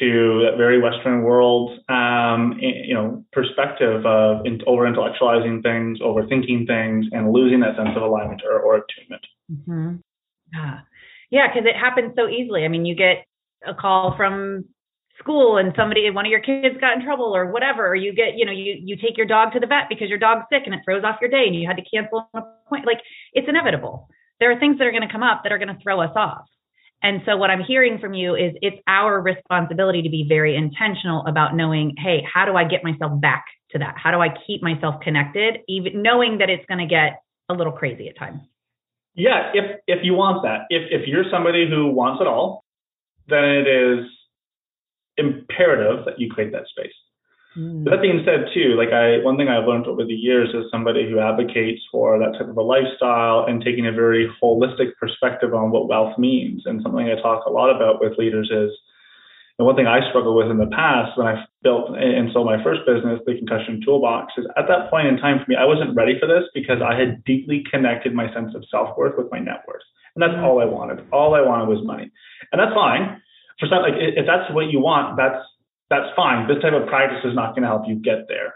[0.00, 7.06] to that very Western world, um, you know, perspective of over intellectualizing things, overthinking things,
[7.12, 9.26] and losing that sense of alignment or, or attunement.
[9.52, 9.96] Mm-hmm.
[10.52, 10.80] Yeah,
[11.30, 12.64] yeah, because it happens so easily.
[12.64, 13.24] I mean, you get
[13.66, 14.64] a call from
[15.18, 18.36] school and somebody one of your kids got in trouble or whatever or you get
[18.36, 20.74] you know you you take your dog to the vet because your dog's sick and
[20.74, 22.86] it throws off your day and you had to cancel an appointment.
[22.86, 23.02] Like
[23.32, 24.08] it's inevitable.
[24.40, 26.12] There are things that are going to come up that are going to throw us
[26.14, 26.46] off.
[27.02, 31.24] And so what i'm hearing from you is it's our responsibility to be very intentional
[31.26, 33.94] about knowing hey how do i get myself back to that?
[33.96, 37.72] How do i keep myself connected even knowing that it's going to get a little
[37.72, 38.40] crazy at times?
[39.14, 40.66] Yeah if if you want that.
[40.70, 42.64] If if you're somebody who wants it all
[43.28, 44.06] then it is
[45.18, 46.94] imperative that you create that space.
[47.56, 47.84] Mm.
[47.84, 50.70] But that being said, too, like I, one thing I've learned over the years is
[50.70, 55.54] somebody who advocates for that type of a lifestyle and taking a very holistic perspective
[55.54, 56.62] on what wealth means.
[56.66, 58.70] And something I talk a lot about with leaders is,
[59.58, 62.62] and one thing I struggled with in the past when I built and sold my
[62.62, 65.96] first business, the concussion toolbox, is at that point in time for me, I wasn't
[65.96, 69.40] ready for this because I had deeply connected my sense of self worth with my
[69.40, 69.82] net worth.
[70.14, 70.44] And that's mm.
[70.44, 71.04] all I wanted.
[71.10, 72.08] All I wanted was money.
[72.52, 73.20] And that's fine
[73.58, 75.42] for some, like if that's what you want, that's
[75.90, 76.46] that's fine.
[76.46, 78.54] This type of practice is not going to help you get there.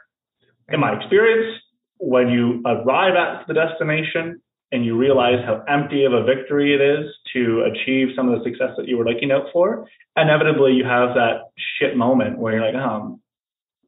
[0.69, 1.61] In my experience,
[1.99, 6.81] when you arrive at the destination and you realize how empty of a victory it
[6.81, 9.87] is to achieve some of the success that you were looking out for,
[10.17, 13.21] inevitably you have that shit moment where you're like, um,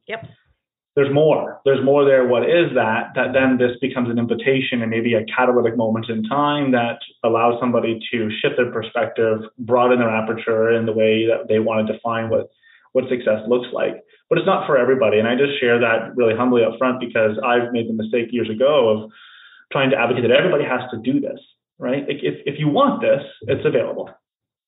[0.07, 0.25] yep,
[0.95, 1.59] there's more.
[1.65, 2.25] There's more there.
[2.25, 3.11] What is that?
[3.15, 7.59] That then this becomes an invitation and maybe a catalytic moment in time that allows
[7.59, 11.93] somebody to shift their perspective, broaden their aperture in the way that they want to
[11.93, 12.49] define what
[12.93, 14.01] what success looks like.
[14.29, 15.19] But it's not for everybody.
[15.19, 18.49] And I just share that really humbly up front because I've made the mistake years
[18.49, 19.11] ago of
[19.73, 21.37] trying to advocate that everybody has to do this,
[21.77, 22.05] right?
[22.07, 24.09] If, if you want this, it's available.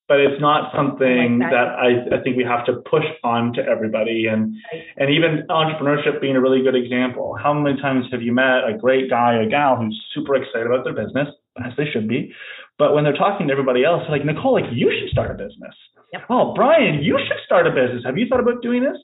[0.07, 1.75] But it's not something like that,
[2.07, 4.27] that I, I think we have to push on to everybody.
[4.27, 4.55] And
[4.95, 7.35] and even entrepreneurship being a really good example.
[7.35, 10.85] How many times have you met a great guy or gal who's super excited about
[10.85, 11.27] their business,
[11.63, 12.33] as they should be,
[12.77, 15.75] but when they're talking to everybody else, like Nicole, like you should start a business.
[16.13, 16.21] Yep.
[16.29, 18.03] Oh, Brian, you should start a business.
[18.05, 18.97] Have you thought about doing this?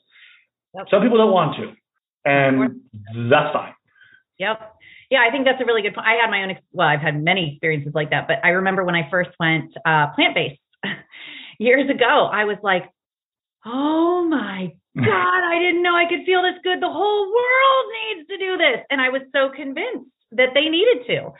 [0.74, 0.86] Yep.
[0.90, 1.72] Some people don't want to,
[2.24, 2.80] and
[3.30, 3.74] that's fine.
[4.38, 4.58] Yep.
[5.10, 6.06] Yeah, I think that's a really good point.
[6.06, 8.94] I had my own, well, I've had many experiences like that, but I remember when
[8.94, 10.60] I first went uh, plant based
[11.58, 12.84] years ago, I was like,
[13.64, 16.80] oh my God, I didn't know I could feel this good.
[16.80, 18.86] The whole world needs to do this.
[18.90, 21.32] And I was so convinced that they needed to.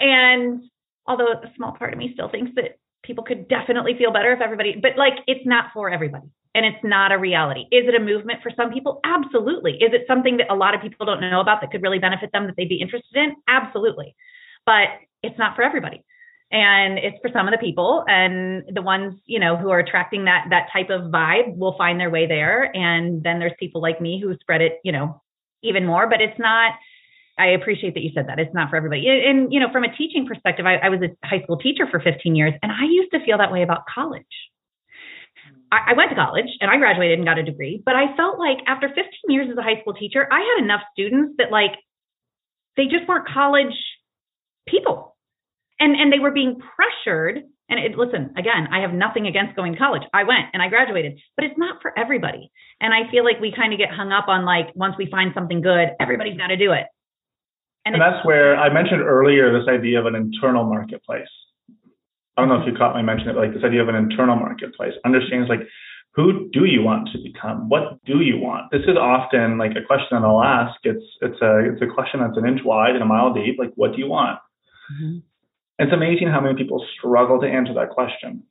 [0.00, 0.62] And
[1.06, 4.40] although a small part of me still thinks that people could definitely feel better if
[4.40, 7.66] everybody, but like it's not for everybody and it's not a reality.
[7.70, 8.98] Is it a movement for some people?
[9.04, 9.74] Absolutely.
[9.74, 12.32] Is it something that a lot of people don't know about that could really benefit
[12.32, 13.36] them that they'd be interested in?
[13.46, 14.16] Absolutely.
[14.64, 14.88] But
[15.22, 16.02] it's not for everybody.
[16.56, 20.24] And it's for some of the people and the ones, you know, who are attracting
[20.24, 22.74] that that type of vibe will find their way there.
[22.74, 25.20] And then there's people like me who spread it, you know,
[25.62, 26.72] even more, but it's not
[27.38, 28.38] I appreciate that you said that.
[28.38, 29.04] It's not for everybody.
[29.06, 32.00] And, you know, from a teaching perspective, I, I was a high school teacher for
[32.00, 34.24] 15 years, and I used to feel that way about college.
[35.70, 38.38] I, I went to college and I graduated and got a degree, but I felt
[38.38, 41.72] like after 15 years as a high school teacher, I had enough students that like
[42.78, 43.76] they just weren't college
[44.66, 45.15] people.
[45.78, 49.72] And and they were being pressured and it, listen, again, I have nothing against going
[49.72, 50.02] to college.
[50.14, 52.50] I went and I graduated, but it's not for everybody.
[52.80, 55.32] And I feel like we kind of get hung up on like once we find
[55.34, 56.86] something good, everybody's got to do it.
[57.84, 61.30] And, and that's where I mentioned earlier this idea of an internal marketplace.
[62.36, 64.36] I don't know if you caught me mention it, like this idea of an internal
[64.36, 64.92] marketplace.
[65.04, 65.60] Understands like
[66.14, 67.68] who do you want to become?
[67.68, 68.70] What do you want?
[68.70, 70.78] This is often like a question that I'll ask.
[70.84, 73.56] It's it's a it's a question that's an inch wide and a mile deep.
[73.58, 74.38] Like, what do you want?
[74.92, 75.18] Mm-hmm.
[75.78, 78.42] It's amazing how many people struggle to answer that question.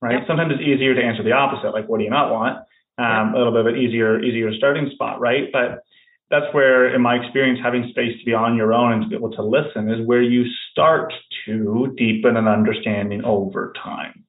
[0.00, 0.18] Right?
[0.18, 0.28] Yep.
[0.28, 2.58] Sometimes it's easier to answer the opposite, like what do you not want?
[2.98, 3.34] Um, yep.
[3.34, 5.48] A little bit of an easier easier starting spot, right?
[5.52, 5.84] But
[6.30, 9.16] that's where, in my experience, having space to be on your own and to be
[9.16, 11.12] able to listen is where you start
[11.44, 14.24] to deepen an understanding over time.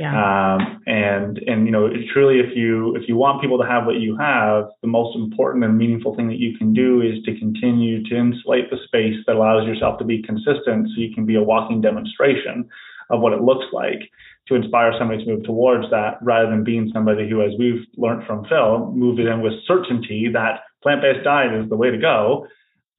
[0.00, 0.16] Yeah.
[0.16, 3.96] Um, and and you know, truly, if you if you want people to have what
[3.96, 8.02] you have, the most important and meaningful thing that you can do is to continue
[8.04, 11.42] to insulate the space that allows yourself to be consistent, so you can be a
[11.42, 12.66] walking demonstration
[13.10, 14.00] of what it looks like
[14.48, 18.26] to inspire somebody to move towards that, rather than being somebody who, as we've learned
[18.26, 22.46] from Phil, moves in with certainty that plant-based diet is the way to go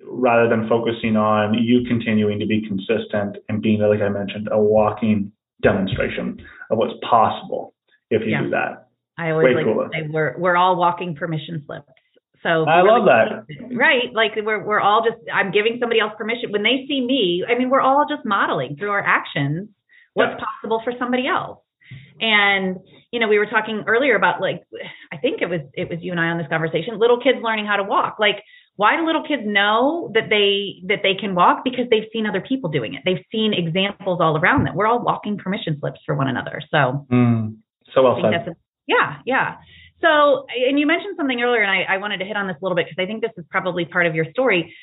[0.04, 4.58] rather than focusing on you continuing to be consistent and being like i mentioned a
[4.58, 6.38] walking demonstration
[6.69, 7.74] of what's possible
[8.10, 8.43] if you yeah.
[8.43, 9.89] do that i always Way like cooler.
[9.89, 11.88] to say we're we're all walking permission slips
[12.43, 13.45] so I love that.
[13.76, 14.12] Right.
[14.13, 16.52] Like we're we're all just I'm giving somebody else permission.
[16.52, 19.69] When they see me, I mean we're all just modeling through our actions
[20.13, 20.45] what's yeah.
[20.45, 21.60] possible for somebody else.
[22.19, 22.78] And
[23.12, 24.63] you know, we were talking earlier about like
[25.12, 27.65] I think it was it was you and I on this conversation, little kids learning
[27.65, 28.17] how to walk.
[28.19, 28.38] Like
[28.76, 32.42] why do little kids know that they that they can walk because they've seen other
[32.42, 33.02] people doing it.
[33.06, 34.76] They've seen examples all around them.
[34.76, 36.62] We're all walking permission slips for one another.
[36.72, 37.58] So mm,
[37.94, 38.54] so well said.
[38.88, 39.56] Yeah, yeah.
[40.02, 42.66] So, and you mentioned something earlier, and I, I wanted to hit on this a
[42.66, 44.74] little bit because I think this is probably part of your story.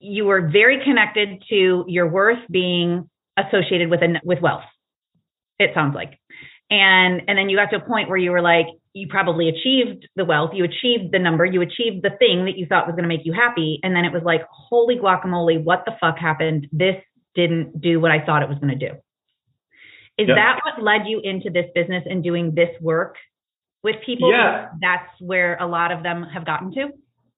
[0.00, 4.64] You were very connected to your worth being associated with a, with wealth.
[5.60, 6.18] It sounds like
[6.70, 10.08] and and then you got to a point where you were like you probably achieved
[10.14, 13.02] the wealth you achieved the number you achieved the thing that you thought was going
[13.02, 13.80] to make you happy.
[13.82, 16.68] And then it was like holy guacamole what the fuck happened?
[16.72, 16.96] This
[17.34, 18.94] didn't do what i thought it was going to do.
[20.16, 20.36] Is yeah.
[20.36, 23.16] that what led you into this business and doing this work
[23.82, 24.30] with people?
[24.30, 24.68] Yeah.
[24.80, 26.90] That's where a lot of them have gotten to?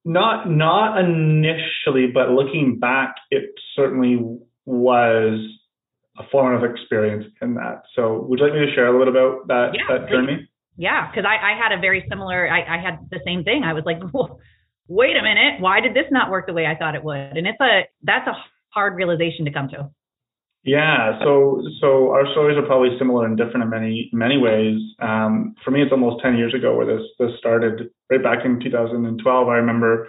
[0.04, 4.18] Not not initially but looking back it certainly
[4.66, 5.40] was
[6.18, 7.82] a formative experience in that.
[7.94, 10.48] So would you like me to share a little bit about that, yeah, that journey?
[10.76, 13.62] Yeah, because I, I, had a very similar, I, I had the same thing.
[13.64, 13.98] I was like,
[14.88, 17.36] wait a minute, why did this not work the way I thought it would?
[17.36, 18.34] And it's a, that's a
[18.70, 19.90] hard realization to come to.
[20.64, 24.80] Yeah, so so our stories are probably similar and different in many many ways.
[24.98, 27.88] Um, for me, it's almost ten years ago where this this started.
[28.10, 30.08] Right back in 2012, I remember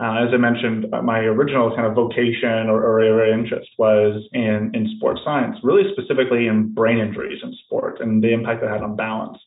[0.00, 3.70] uh, as I mentioned, uh, my original kind of vocation or, or area of interest
[3.78, 8.60] was in, in sports science, really specifically in brain injuries in sport and the impact
[8.60, 9.38] that had on balance.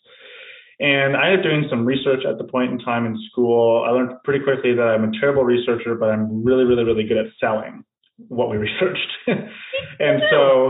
[0.79, 3.83] And I ended up doing some research at the point in time in school.
[3.87, 7.17] I learned pretty quickly that I'm a terrible researcher, but I'm really, really, really good
[7.17, 7.83] at selling.
[8.29, 9.09] what we researched.
[9.27, 10.69] and so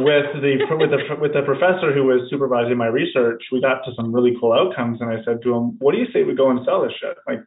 [0.00, 3.92] with the with the with the professor who was supervising my research, we got to
[3.94, 5.00] some really cool outcomes.
[5.00, 7.16] And I said to him, "What do you say we go and sell this shit?
[7.26, 7.44] Like,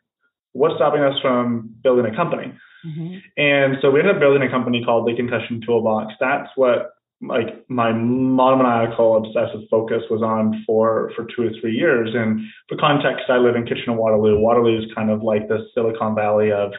[0.53, 2.53] what's stopping us from building a company?"
[2.85, 3.17] Mm-hmm.
[3.37, 6.13] And so we ended up building a company called the Concussion Toolbox.
[6.19, 12.09] That's what like my monomaniacal obsessive focus was on for for two or three years.
[12.13, 14.39] And for context, I live in Kitchener Waterloo.
[14.39, 16.71] Waterloo is kind of like the Silicon Valley of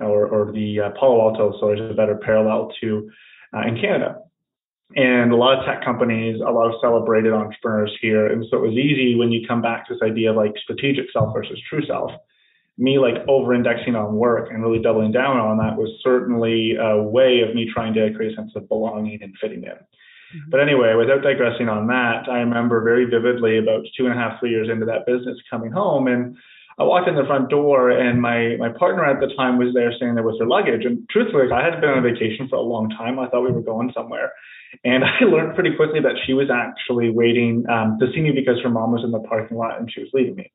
[0.00, 3.10] or, or the uh, Palo Alto, so there's a better parallel to
[3.54, 4.18] uh, in Canada.
[4.94, 8.26] And a lot of tech companies, a lot of celebrated entrepreneurs here.
[8.26, 11.06] And so it was easy when you come back to this idea of like strategic
[11.12, 12.10] self versus true self.
[12.78, 17.00] Me like over indexing on work and really doubling down on that was certainly a
[17.00, 19.70] way of me trying to create a sense of belonging and fitting in.
[19.70, 20.50] Mm-hmm.
[20.50, 24.40] But anyway, without digressing on that, I remember very vividly about two and a half,
[24.40, 26.36] three years into that business coming home and
[26.78, 29.92] I walked in the front door and my my partner at the time was there
[29.92, 30.84] standing there with her luggage.
[30.84, 33.18] And truthfully, I hadn't been on vacation for a long time.
[33.18, 34.32] I thought we were going somewhere.
[34.84, 38.56] And I learned pretty quickly that she was actually waiting um, to see me because
[38.62, 40.50] her mom was in the parking lot and she was leaving me.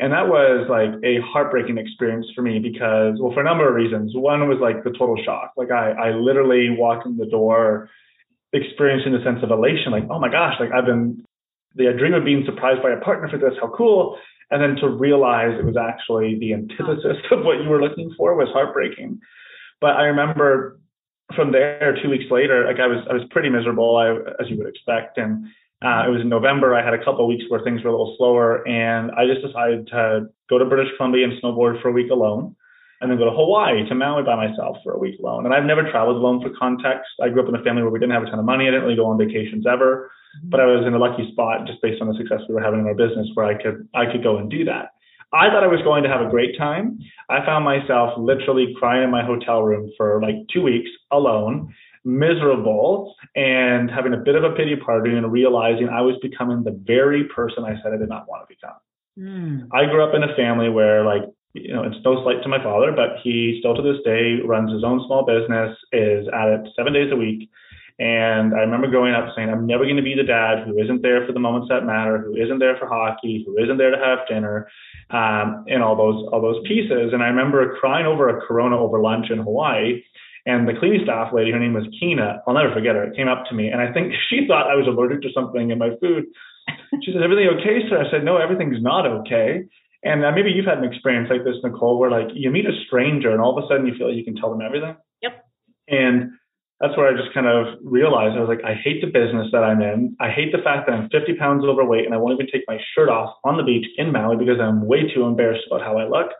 [0.00, 3.74] And that was like a heartbreaking experience for me because, well, for a number of
[3.74, 4.12] reasons.
[4.14, 5.52] One was like the total shock.
[5.56, 7.88] Like I, I literally walked in the door
[8.52, 11.24] experiencing the sense of elation, like, oh my gosh, like I've been
[11.76, 14.18] the dream of being surprised by a partner for this, how cool
[14.50, 18.34] and then to realize it was actually the antithesis of what you were looking for
[18.34, 19.20] was heartbreaking.
[19.80, 20.78] But I remember
[21.34, 24.56] from there, two weeks later, like I was I was pretty miserable, I, as you
[24.58, 25.46] would expect, and
[25.84, 26.74] uh, it was in November.
[26.74, 29.44] I had a couple of weeks where things were a little slower, and I just
[29.44, 32.56] decided to go to British Columbia and snowboard for a week alone,
[33.00, 35.44] and then go to Hawaii to Maui by myself for a week alone.
[35.44, 37.10] And I've never traveled alone for context.
[37.22, 38.64] I grew up in a family where we didn't have a ton of money.
[38.64, 40.10] I didn't really go on vacations ever
[40.42, 42.80] but I was in a lucky spot just based on the success we were having
[42.80, 44.90] in our business where I could I could go and do that.
[45.32, 46.98] I thought I was going to have a great time.
[47.28, 53.14] I found myself literally crying in my hotel room for like two weeks alone, miserable,
[53.34, 57.24] and having a bit of a pity party and realizing I was becoming the very
[57.24, 58.76] person I said I did not want to become.
[59.18, 59.68] Mm.
[59.72, 61.22] I grew up in a family where like
[61.54, 64.72] you know, it's no slight to my father, but he still to this day runs
[64.72, 67.48] his own small business, is at it seven days a week,
[67.98, 71.02] and I remember growing up saying, I'm never going to be the dad who isn't
[71.02, 73.98] there for the moments that matter, who isn't there for hockey, who isn't there to
[73.98, 74.68] have dinner,
[75.10, 77.12] um, and all those all those pieces.
[77.12, 80.02] And I remember crying over a Corona over lunch in Hawaii.
[80.46, 83.44] And the cleaning staff lady, her name was Kina, I'll never forget her, came up
[83.48, 86.24] to me and I think she thought I was allergic to something in my food.
[87.02, 88.04] She said, Everything okay, sir?
[88.04, 89.64] I said, No, everything's not okay.
[90.04, 92.76] And uh, maybe you've had an experience like this, Nicole, where like you meet a
[92.86, 94.96] stranger and all of a sudden you feel like you can tell them everything.
[95.22, 95.44] Yep.
[95.88, 96.32] And
[96.80, 99.64] that's where I just kind of realized I was like, I hate the business that
[99.64, 100.16] I'm in.
[100.20, 102.78] I hate the fact that I'm 50 pounds overweight and I won't even take my
[102.94, 106.04] shirt off on the beach in Maui because I'm way too embarrassed about how I
[106.04, 106.32] look.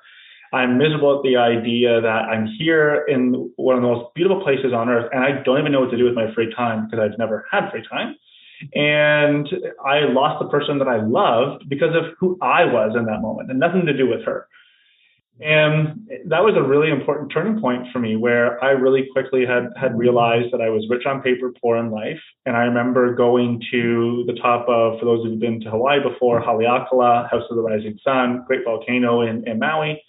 [0.54, 4.72] I'm miserable at the idea that I'm here in one of the most beautiful places
[4.72, 7.00] on earth and I don't even know what to do with my free time because
[7.02, 8.14] I've never had free time.
[8.72, 9.48] And
[9.84, 13.50] I lost the person that I loved because of who I was in that moment
[13.50, 14.46] and nothing to do with her.
[15.40, 19.70] And that was a really important turning point for me where I really quickly had,
[19.76, 22.20] had realized that I was rich on paper, poor in life.
[22.46, 26.40] And I remember going to the top of, for those who've been to Hawaii before,
[26.40, 30.00] Haleakala, House of the Rising Sun, great volcano in, in Maui,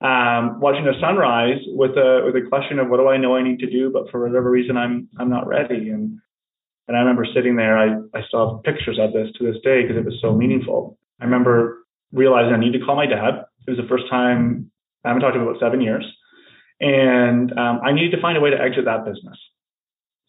[0.00, 3.42] um, watching the sunrise with a, with a question of what do I know I
[3.42, 5.90] need to do, but for whatever reason, I'm, I'm not ready.
[5.90, 6.18] And,
[6.88, 9.82] and I remember sitting there, I, I still have pictures of this to this day
[9.82, 10.98] because it was so meaningful.
[11.20, 13.44] I remember realizing I need to call my dad.
[13.66, 14.70] It was the first time
[15.04, 16.04] I haven't talked to him about seven years.
[16.80, 19.38] And um, I needed to find a way to exit that business.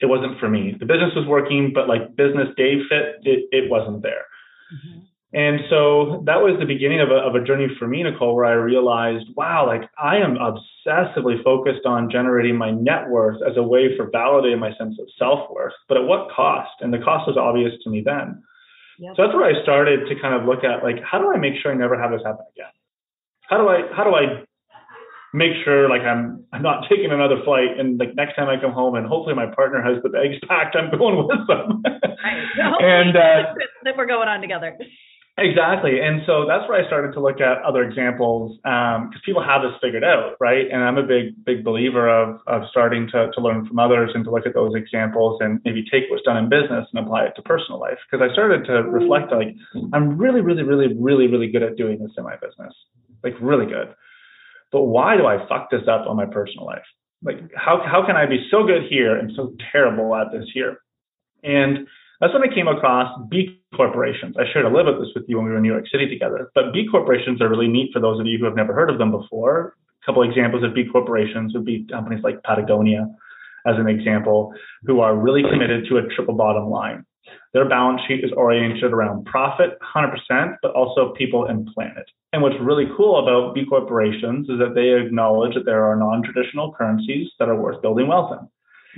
[0.01, 0.75] It wasn't for me.
[0.77, 4.25] The business was working, but like business day fit, it, it wasn't there.
[4.73, 4.99] Mm-hmm.
[5.33, 8.45] And so that was the beginning of a, of a journey for me, Nicole, where
[8.45, 13.63] I realized, wow, like I am obsessively focused on generating my net worth as a
[13.63, 16.81] way for validating my sense of self worth, but at what cost?
[16.81, 18.43] And the cost was obvious to me then.
[18.99, 19.13] Yep.
[19.15, 21.53] So that's where I started to kind of look at like, how do I make
[21.61, 22.75] sure I never have this happen again?
[23.47, 24.43] How do I, how do I
[25.33, 28.73] make sure like I'm I'm not taking another flight and like next time I come
[28.73, 31.83] home and hopefully my partner has the bags packed, I'm going with them.
[32.83, 34.77] and uh, that we're going on together.
[35.41, 35.99] Exactly.
[35.99, 39.63] And so that's where I started to look at other examples because um, people have
[39.63, 40.69] this figured out, right?
[40.71, 44.23] And I'm a big, big believer of, of starting to, to learn from others and
[44.25, 47.33] to look at those examples and maybe take what's done in business and apply it
[47.37, 47.97] to personal life.
[48.09, 49.55] Because I started to reflect like,
[49.93, 52.73] I'm really, really, really, really, really good at doing this in my business,
[53.23, 53.95] like really good
[54.71, 56.83] but why do I fuck this up on my personal life?
[57.23, 60.77] Like, how, how can I be so good here and so terrible at this here?
[61.43, 61.87] And
[62.19, 63.19] that's when I came across
[63.75, 64.35] corporations.
[64.37, 65.85] I shared a little bit of this with you when we were in New York
[65.91, 66.51] City together.
[66.53, 68.97] But B corporations are really neat for those of you who have never heard of
[68.97, 69.75] them before.
[70.01, 73.07] A couple examples of B corporations would be companies like Patagonia,
[73.65, 74.53] as an example,
[74.83, 77.05] who are really committed to a triple bottom line.
[77.53, 82.05] Their balance sheet is oriented around profit, 100%, but also people and planet.
[82.33, 86.73] And what's really cool about B corporations is that they acknowledge that there are non-traditional
[86.73, 88.47] currencies that are worth building wealth in.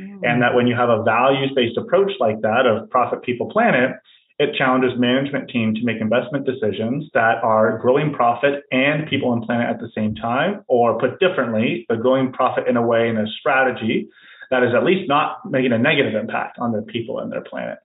[0.05, 0.19] Mm.
[0.23, 3.91] And that when you have a values-based approach like that of profit, people, planet,
[4.39, 9.43] it challenges management team to make investment decisions that are growing profit and people and
[9.43, 13.17] planet at the same time, or put differently, the growing profit in a way in
[13.17, 14.09] a strategy
[14.49, 17.77] that is at least not making a negative impact on their people and their planet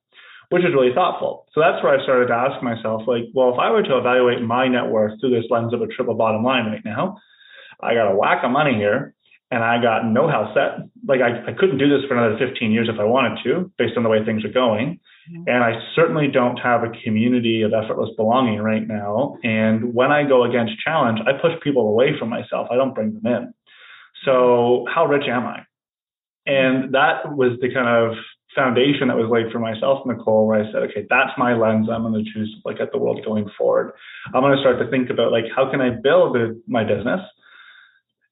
[0.50, 1.46] which is really thoughtful.
[1.52, 4.40] So that's where I started to ask myself, like, well, if I were to evaluate
[4.42, 7.18] my net worth through this lens of a triple bottom line right now,
[7.80, 9.14] I got a whack of money here
[9.50, 10.86] and I got no house set.
[11.06, 13.96] Like I, I couldn't do this for another 15 years if I wanted to, based
[13.96, 15.00] on the way things are going.
[15.30, 15.44] Mm-hmm.
[15.46, 19.38] And I certainly don't have a community of effortless belonging right now.
[19.42, 22.68] And when I go against challenge, I push people away from myself.
[22.70, 23.54] I don't bring them in.
[24.24, 25.60] So how rich am I?
[26.46, 28.16] And that was the kind of
[28.54, 31.88] foundation that was laid for myself, Nicole, where I said, okay, that's my lens.
[31.90, 33.92] I'm going to choose to look at the world going forward.
[34.34, 36.36] I'm going to start to think about like, how can I build
[36.66, 37.20] my business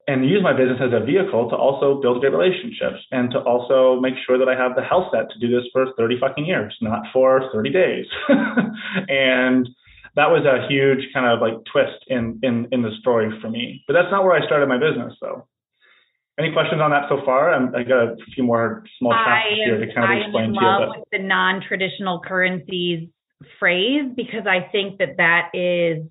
[0.07, 4.01] and use my business as a vehicle to also build great relationships and to also
[4.01, 6.77] make sure that I have the health set to do this for 30 fucking years,
[6.81, 8.07] not for 30 days.
[9.09, 9.69] and
[10.15, 13.83] that was a huge kind of like twist in, in, in the story for me.
[13.87, 15.47] But that's not where I started my business though.
[16.39, 17.53] Any questions on that so far?
[17.53, 20.61] I'm, I got a few more small chapters here to kind of I explain to
[20.61, 20.67] you.
[20.67, 23.09] I am with the non-traditional currencies
[23.59, 26.07] phrase because I think that that is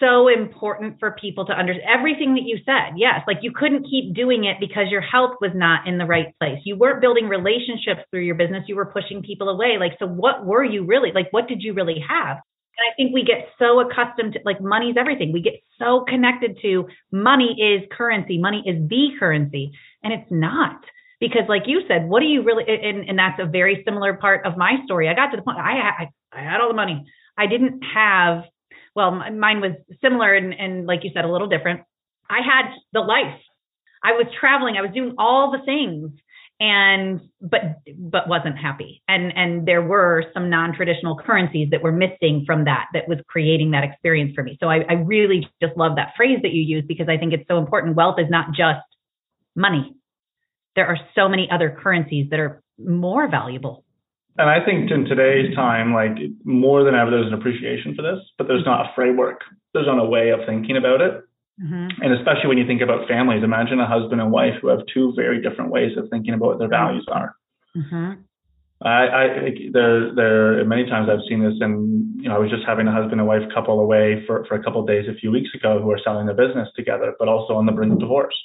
[0.00, 2.96] so important for people to understand everything that you said.
[2.96, 6.34] Yes, like you couldn't keep doing it because your health was not in the right
[6.38, 6.58] place.
[6.64, 8.64] You weren't building relationships through your business.
[8.66, 9.76] You were pushing people away.
[9.78, 11.28] Like, so what were you really like?
[11.32, 12.36] What did you really have?
[12.78, 15.32] And I think we get so accustomed to like money's everything.
[15.32, 19.72] We get so connected to money is currency, money is the currency,
[20.02, 20.80] and it's not.
[21.18, 22.64] Because, like you said, what do you really?
[22.68, 25.08] And, and that's a very similar part of my story.
[25.08, 27.06] I got to the point I, I, I had all the money.
[27.38, 28.44] I didn't have.
[28.96, 29.72] Well, mine was
[30.02, 31.82] similar and, and like you said, a little different.
[32.28, 33.38] I had the life.
[34.02, 34.76] I was traveling.
[34.76, 36.10] I was doing all the things
[36.58, 37.60] and but
[37.98, 42.86] but wasn't happy and and there were some non-traditional currencies that were missing from that
[42.94, 46.38] that was creating that experience for me so I, I really just love that phrase
[46.42, 48.80] that you use because i think it's so important wealth is not just
[49.54, 49.94] money
[50.76, 53.84] there are so many other currencies that are more valuable
[54.38, 58.20] and i think in today's time like more than ever there's an appreciation for this
[58.38, 59.40] but there's not a framework
[59.74, 61.24] there's not a way of thinking about it
[61.60, 62.02] Mm-hmm.
[62.02, 65.14] And especially when you think about families, imagine a husband and wife who have two
[65.16, 67.34] very different ways of thinking about what their values are.
[67.74, 68.20] Mm-hmm.
[68.82, 69.26] I, I
[69.72, 72.92] there there many times I've seen this, and you know I was just having a
[72.92, 75.80] husband and wife couple away for for a couple of days a few weeks ago
[75.80, 78.36] who are selling their business together, but also on the brink of divorce.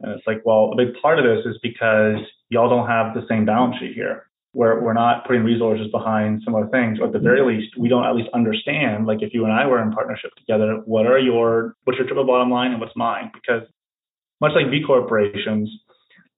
[0.00, 2.18] And it's like, well, a big part of this is because
[2.50, 4.25] y'all don't have the same balance sheet here
[4.56, 7.60] we're, we're not putting resources behind some other things, or at the very mm-hmm.
[7.60, 10.80] least, we don't at least understand, like if you and I were in partnership together,
[10.86, 13.30] what are your, what's your triple bottom line and what's mine?
[13.34, 13.68] Because
[14.40, 15.68] much like B corporations,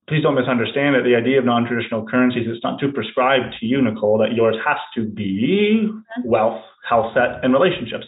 [0.09, 1.05] please don't misunderstand it.
[1.05, 4.79] The idea of non-traditional currencies, it's not too prescribed to you, Nicole, that yours has
[4.97, 6.29] to be mm-hmm.
[6.29, 8.07] wealth, health set, and relationships.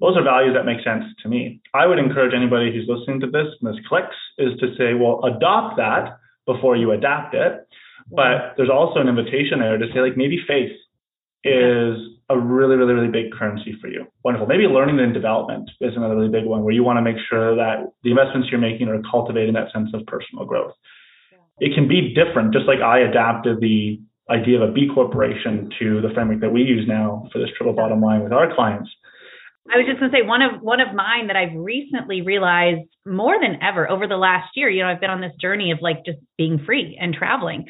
[0.00, 1.60] Those are values that make sense to me.
[1.74, 5.20] I would encourage anybody who's listening to this and this clicks is to say, well,
[5.24, 6.16] adopt that
[6.46, 7.68] before you adapt it.
[8.10, 10.72] But there's also an invitation there to say, like, maybe faith
[11.44, 11.96] is
[12.30, 14.06] a really, really, really big currency for you.
[14.24, 14.46] Wonderful.
[14.46, 17.54] Maybe learning and development is another really big one where you want to make sure
[17.56, 20.72] that the investments you're making are cultivating that sense of personal growth.
[21.60, 24.00] It can be different, just like I adapted the
[24.30, 27.74] idea of a B corporation to the framework that we use now for this triple
[27.74, 28.90] bottom line with our clients.
[29.72, 32.88] I was just going to say one of one of mine that I've recently realized
[33.06, 34.68] more than ever over the last year.
[34.68, 37.64] You know, I've been on this journey of like just being free and traveling,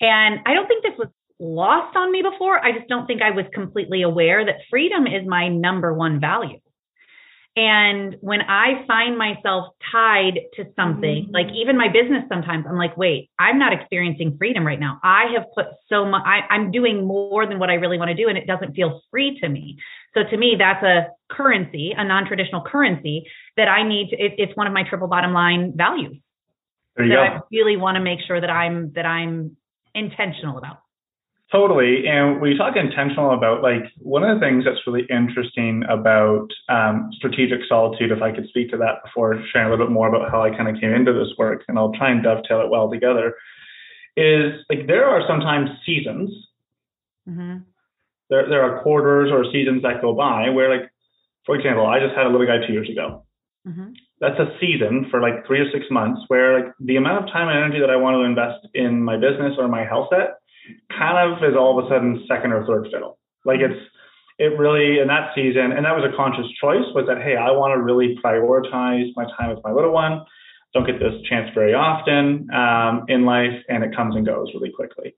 [0.00, 2.62] and I don't think this was lost on me before.
[2.64, 6.58] I just don't think I was completely aware that freedom is my number one value.
[7.56, 11.32] And when I find myself tied to something, mm-hmm.
[11.32, 15.00] like even my business, sometimes I'm like, wait, I'm not experiencing freedom right now.
[15.02, 18.14] I have put so much, I, am doing more than what I really want to
[18.14, 19.78] do, and it doesn't feel free to me.
[20.14, 23.24] So to me, that's a currency, a non traditional currency
[23.56, 26.18] that I need to, it, it's one of my triple bottom line values.
[26.96, 27.36] There you that go.
[27.36, 29.56] I really want to make sure that I'm, that I'm
[29.94, 30.82] intentional about.
[31.52, 32.06] Totally.
[32.06, 36.46] And when you talk intentional about, like, one of the things that's really interesting about
[36.68, 40.08] um, strategic solitude, if I could speak to that before sharing a little bit more
[40.08, 42.70] about how I kind of came into this work, and I'll try and dovetail it
[42.70, 43.34] well together,
[44.16, 46.30] is like there are sometimes seasons.
[47.28, 47.58] Mm-hmm.
[48.28, 50.88] There, there are quarters or seasons that go by where, like,
[51.46, 53.24] for example, I just had a little guy two years ago.
[53.66, 53.88] Mm-hmm.
[54.20, 57.48] That's a season for like three or six months where like the amount of time
[57.48, 60.36] and energy that I want to invest in my business or my health set
[60.96, 63.18] kind of is all of a sudden second or third fiddle.
[63.44, 63.80] Like it's
[64.38, 67.52] it really in that season, and that was a conscious choice, was that hey, I
[67.52, 70.24] want to really prioritize my time with my little one.
[70.72, 74.70] Don't get this chance very often um, in life, and it comes and goes really
[74.70, 75.14] quickly.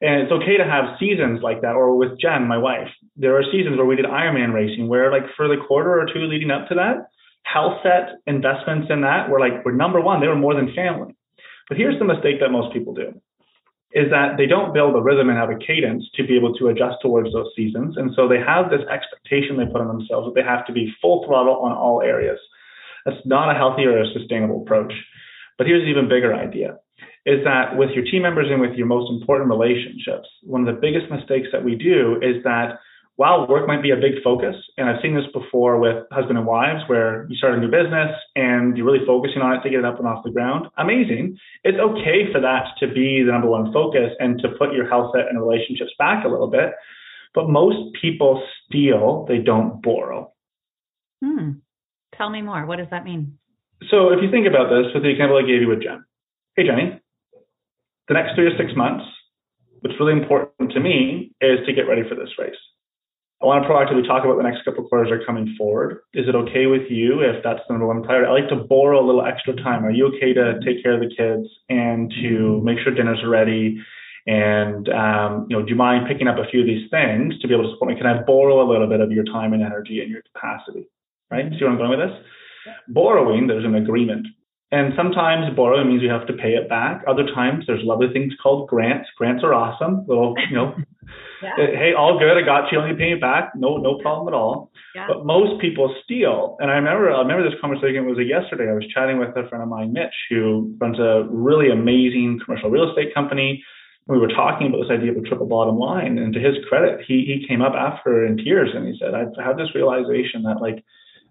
[0.00, 1.74] And it's okay to have seasons like that.
[1.74, 5.26] Or with Jen, my wife, there are seasons where we did Ironman racing, where like
[5.36, 7.10] for the quarter or two leading up to that,
[7.44, 10.20] health set investments in that were like were number one.
[10.20, 11.14] They were more than family.
[11.68, 13.20] But here's the mistake that most people do
[13.94, 16.68] is that they don't build a rhythm and have a cadence to be able to
[16.68, 17.96] adjust towards those seasons.
[17.98, 20.92] And so they have this expectation they put on themselves that they have to be
[21.02, 22.38] full throttle on all areas.
[23.04, 24.92] That's not a healthy or a sustainable approach.
[25.58, 26.78] But here's an even bigger idea
[27.24, 30.80] is that with your team members and with your most important relationships, one of the
[30.80, 32.80] biggest mistakes that we do is that
[33.16, 36.46] while work might be a big focus, and I've seen this before with husband and
[36.46, 39.80] wives where you start a new business and you're really focusing on it to get
[39.80, 41.36] it up and off the ground, amazing.
[41.62, 45.12] It's okay for that to be the number one focus and to put your health
[45.14, 46.72] set and relationships back a little bit.
[47.34, 50.32] But most people steal, they don't borrow.
[51.22, 51.60] Hmm.
[52.16, 52.64] Tell me more.
[52.66, 53.38] What does that mean?
[53.90, 56.04] So if you think about this with the example I gave you with Jen.
[56.56, 57.00] Hey, Jenny,
[58.08, 59.04] the next three to six months,
[59.80, 62.56] what's really important to me is to get ready for this race.
[63.42, 65.98] I want to proactively talk about the next couple of quarters are coming forward.
[66.14, 68.30] Is it okay with you if that's the number one priority?
[68.30, 69.84] I like to borrow a little extra time.
[69.84, 73.82] Are you okay to take care of the kids and to make sure dinners ready?
[74.28, 77.48] And um, you know, do you mind picking up a few of these things to
[77.48, 77.96] be able to support me?
[77.96, 80.86] Can I borrow a little bit of your time and energy and your capacity?
[81.28, 81.50] Right?
[81.50, 82.16] See where I'm going with this?
[82.94, 84.28] Borrowing, there's an agreement.
[84.70, 87.02] And sometimes borrowing means you have to pay it back.
[87.08, 89.08] Other times there's lovely things called grants.
[89.18, 90.06] Grants are awesome.
[90.06, 90.74] Little, you know,
[91.42, 91.56] yeah.
[91.56, 92.36] hey, all good.
[92.36, 92.78] I got you.
[92.78, 93.52] Let me pay it back.
[93.54, 94.70] No, no problem at all.
[94.94, 95.06] Yeah.
[95.08, 96.56] But most people steal.
[96.60, 98.70] And I remember, I remember this conversation it was yesterday.
[98.70, 102.70] I was chatting with a friend of mine, Mitch, who runs a really amazing commercial
[102.70, 103.62] real estate company.
[104.06, 106.18] We were talking about this idea of a triple bottom line.
[106.18, 109.32] And to his credit, he he came up after in tears and he said, I've
[109.38, 110.84] had this realization that like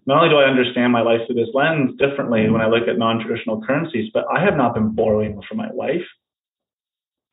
[0.06, 2.98] not only do I understand my life through this lens differently when I look at
[2.98, 6.02] non-traditional currencies, but I have not been borrowing from my wife.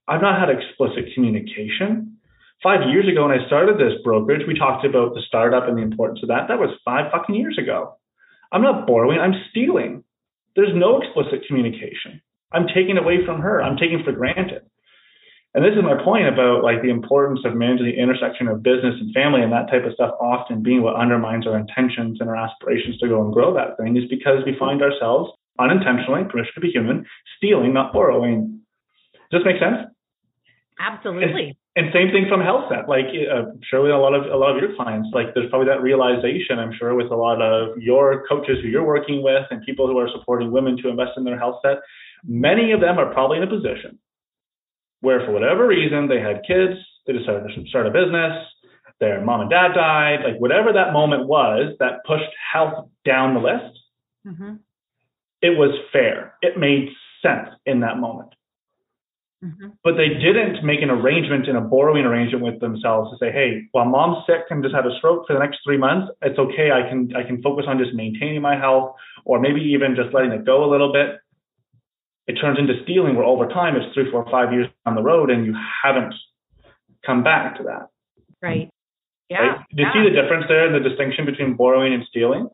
[0.08, 2.19] I've not had explicit communication.
[2.62, 5.82] Five years ago, when I started this brokerage, we talked about the startup and the
[5.82, 6.48] importance of that.
[6.50, 7.96] That was five fucking years ago.
[8.52, 10.04] I'm not borrowing, I'm stealing.
[10.56, 12.22] There's no explicit communication.
[12.52, 13.62] I'm taking away from her.
[13.62, 14.64] I'm taking for granted.
[15.54, 18.96] And this is my point about like the importance of managing the intersection of business
[19.00, 22.36] and family and that type of stuff often being what undermines our intentions and our
[22.36, 26.62] aspirations to go and grow that thing is because we find ourselves unintentionally, permission to
[26.62, 27.06] be human,
[27.38, 28.62] stealing, not borrowing.
[29.32, 29.90] Does this make sense?
[30.80, 31.58] Absolutely.
[31.80, 32.90] And, same thing from health set.
[32.90, 35.82] Like uh, surely a lot of a lot of your clients, like there's probably that
[35.82, 39.88] realization, I'm sure, with a lot of your coaches who you're working with and people
[39.88, 41.78] who are supporting women to invest in their health set.
[42.26, 43.98] Many of them are probably in a position
[45.02, 46.78] where for whatever reason they had kids,
[47.08, 48.36] they decided to start a business,
[49.00, 53.40] their mom and dad died, like whatever that moment was that pushed health down the
[53.40, 53.80] list,
[54.28, 54.56] mm-hmm.
[55.42, 56.36] it was fair.
[56.42, 56.90] It made
[57.22, 58.30] sense in that moment.
[59.44, 59.70] Mm-hmm.
[59.84, 63.64] But they didn't make an arrangement in a borrowing arrangement with themselves to say, hey,
[63.72, 66.72] while mom's sick and just had a stroke for the next three months, it's okay.
[66.72, 70.32] I can I can focus on just maintaining my health or maybe even just letting
[70.32, 71.20] it go a little bit
[72.30, 75.32] it turns into stealing where over time it's three, four, five years down the road
[75.32, 76.14] and you haven't
[77.04, 77.88] come back to that.
[78.40, 78.70] Right.
[79.30, 79.38] Yeah.
[79.40, 79.58] Right?
[79.76, 79.94] Do you yeah.
[79.94, 82.48] see the difference there in the distinction between borrowing and stealing?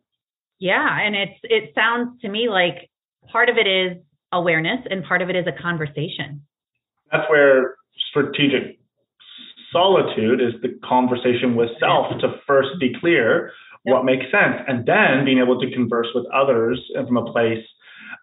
[0.59, 0.97] Yeah.
[1.01, 2.89] And it's it sounds to me like
[3.29, 3.97] part of it is
[4.31, 6.43] awareness and part of it is a conversation.
[7.11, 7.75] That's where
[8.09, 8.79] strategic
[9.71, 13.51] solitude is the conversation with self to first be clear
[13.83, 17.63] what makes sense and then being able to converse with others from a place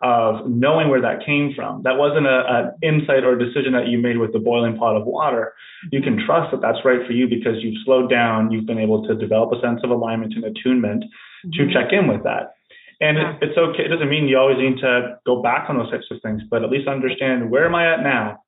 [0.03, 1.83] of knowing where that came from.
[1.85, 4.97] That wasn't a, an insight or a decision that you made with the boiling pot
[4.97, 5.55] of water.
[5.93, 9.07] You can trust that that's right for you because you've slowed down, you've been able
[9.07, 11.51] to develop a sense of alignment and attunement mm-hmm.
[11.53, 12.55] to check in with that.
[13.01, 13.85] And it's okay.
[13.85, 16.63] It doesn't mean you always need to go back on those types of things, but
[16.63, 18.42] at least understand where am I at now?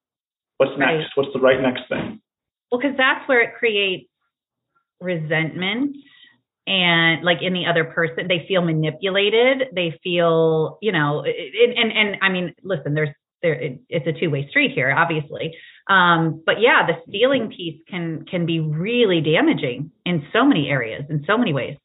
[0.59, 0.93] What's next?
[0.93, 1.07] Right.
[1.17, 2.21] What's the right next thing?
[2.71, 4.09] Well, because that's where it creates
[5.01, 5.97] resentment
[6.67, 11.93] and like in the other person they feel manipulated they feel you know and and,
[11.93, 13.11] and i mean listen there's
[13.43, 15.55] there it, it's a two-way street here obviously
[15.91, 21.05] um but yeah the stealing piece can can be really damaging in so many areas
[21.11, 21.77] in so many ways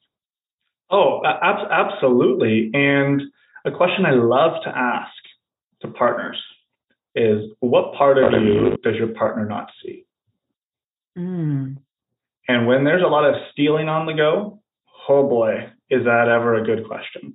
[0.90, 3.22] oh ab- absolutely and
[3.66, 5.12] a question i love to ask
[5.82, 6.42] to partners
[7.16, 10.06] is what part of you does your partner not see
[11.18, 11.76] mm.
[12.48, 14.60] and when there's a lot of stealing on the go
[15.10, 17.34] oh boy, is that ever a good question?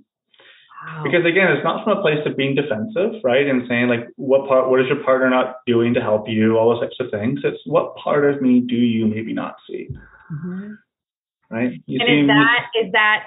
[0.87, 1.03] Wow.
[1.03, 3.47] Because again, it's not from a place of being defensive, right?
[3.47, 6.57] And saying like, what part, what is your partner not doing to help you?
[6.57, 7.41] All those types of things.
[7.43, 9.89] It's what part of me do you maybe not see,
[10.33, 10.73] mm-hmm.
[11.51, 11.73] right?
[11.87, 13.27] You and is that is that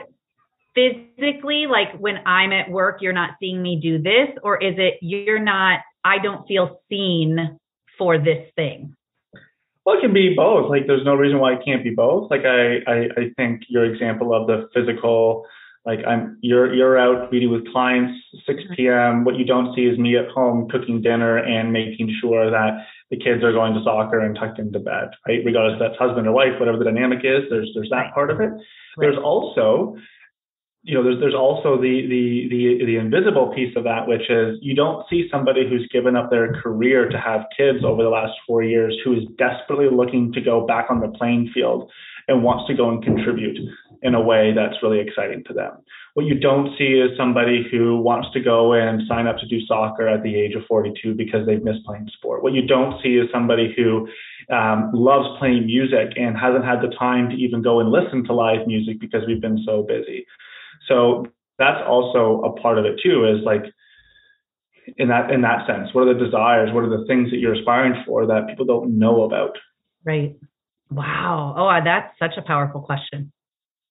[0.75, 4.95] physically like when I'm at work, you're not seeing me do this, or is it
[5.01, 5.79] you're not?
[6.03, 7.59] I don't feel seen
[7.97, 8.93] for this thing.
[9.85, 10.69] Well, it can be both.
[10.69, 12.29] Like, there's no reason why it can't be both.
[12.29, 15.45] Like, I, I, I think your example of the physical
[15.87, 18.13] like I'm you're you're out meeting with clients
[18.45, 18.93] 6 p.m.
[18.93, 19.23] Mm-hmm.
[19.23, 23.15] What you don't see is me at home cooking dinner and making sure that the
[23.15, 25.39] kids are going to soccer and tucked into bed, right?
[25.45, 28.41] Regardless if that's husband or wife, whatever the dynamic is, there's there's that part of
[28.41, 28.51] it.
[28.97, 29.95] There's also
[30.87, 34.57] you know, there's there's also the the the the invisible piece of that, which is
[34.61, 38.31] you don't see somebody who's given up their career to have kids over the last
[38.47, 41.91] four years who is desperately looking to go back on the playing field
[42.29, 43.57] and wants to go and contribute
[44.01, 45.73] in a way that's really exciting to them.
[46.13, 49.59] What you don't see is somebody who wants to go and sign up to do
[49.67, 52.43] soccer at the age of 42 because they've missed playing sport.
[52.43, 54.07] What you don't see is somebody who
[54.53, 58.33] um, loves playing music and hasn't had the time to even go and listen to
[58.33, 60.25] live music because we've been so busy.
[60.87, 61.25] So
[61.57, 63.25] that's also a part of it too.
[63.25, 63.63] Is like
[64.97, 66.69] in that in that sense, what are the desires?
[66.73, 69.57] What are the things that you're aspiring for that people don't know about?
[70.05, 70.35] Right.
[70.89, 71.55] Wow.
[71.57, 73.31] Oh, that's such a powerful question.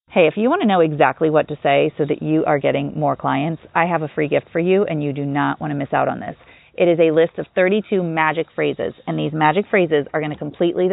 [0.08, 2.98] Hey, if you want to know exactly what to say so that you are getting
[2.98, 5.74] more clients, I have a free gift for you and you do not want to
[5.74, 6.36] miss out on this.
[6.76, 10.38] It is a list of 32 magic phrases, and these magic phrases are going to
[10.38, 10.88] completely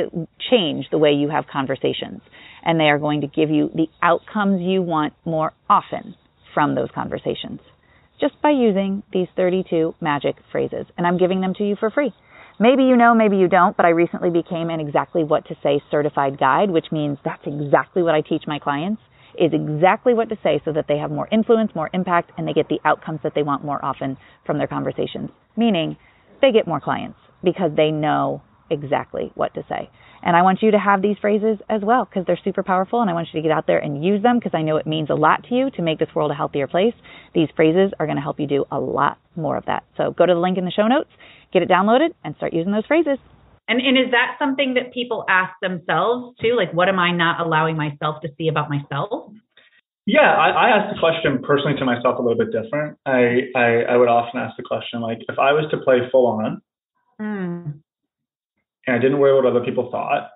[0.50, 2.22] change the way you have conversations.
[2.64, 6.16] And they are going to give you the outcomes you want more often
[6.54, 7.60] from those conversations
[8.22, 10.86] just by using these 32 magic phrases.
[10.98, 12.14] And I'm giving them to you for free.
[12.60, 15.82] Maybe you know, maybe you don't, but I recently became an exactly what to say
[15.92, 19.02] certified guide, which means that's exactly what I teach my clients
[19.38, 22.54] is exactly what to say so that they have more influence, more impact, and they
[22.54, 25.30] get the outcomes that they want more often from their conversations.
[25.56, 25.98] Meaning
[26.42, 29.90] they get more clients because they know exactly what to say.
[30.24, 33.10] And I want you to have these phrases as well because they're super powerful and
[33.10, 35.10] I want you to get out there and use them because I know it means
[35.10, 36.94] a lot to you to make this world a healthier place.
[37.36, 39.84] These phrases are going to help you do a lot more of that.
[39.98, 41.10] So go to the link in the show notes
[41.54, 43.20] get it downloaded, and start using those phrases.
[43.68, 46.56] And, and is that something that people ask themselves too?
[46.56, 49.32] Like, what am I not allowing myself to see about myself?
[50.06, 52.98] Yeah, I, I ask the question personally to myself a little bit different.
[53.06, 56.28] I, I, I would often ask the question like, if I was to play full
[56.28, 56.62] on,
[57.22, 57.74] mm.
[58.86, 60.30] and I didn't worry what other people thought,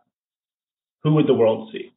[1.04, 1.92] who would the world see?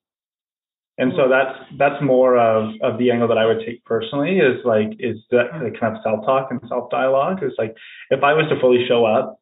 [0.99, 4.63] And so that's that's more of of the angle that I would take personally is
[4.67, 5.49] like is that
[5.81, 7.75] kind of self talk and self dialogue is like
[8.11, 9.40] if I was to fully show up,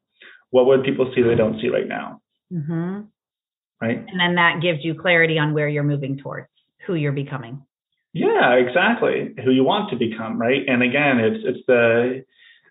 [0.51, 2.21] what would people see they don't see right now?
[2.53, 3.01] Mm-hmm.
[3.81, 3.99] Right.
[3.99, 6.49] And then that gives you clarity on where you're moving towards,
[6.87, 7.63] who you're becoming.
[8.13, 9.35] Yeah, exactly.
[9.45, 10.63] Who you want to become, right?
[10.67, 12.25] And again, it's it's the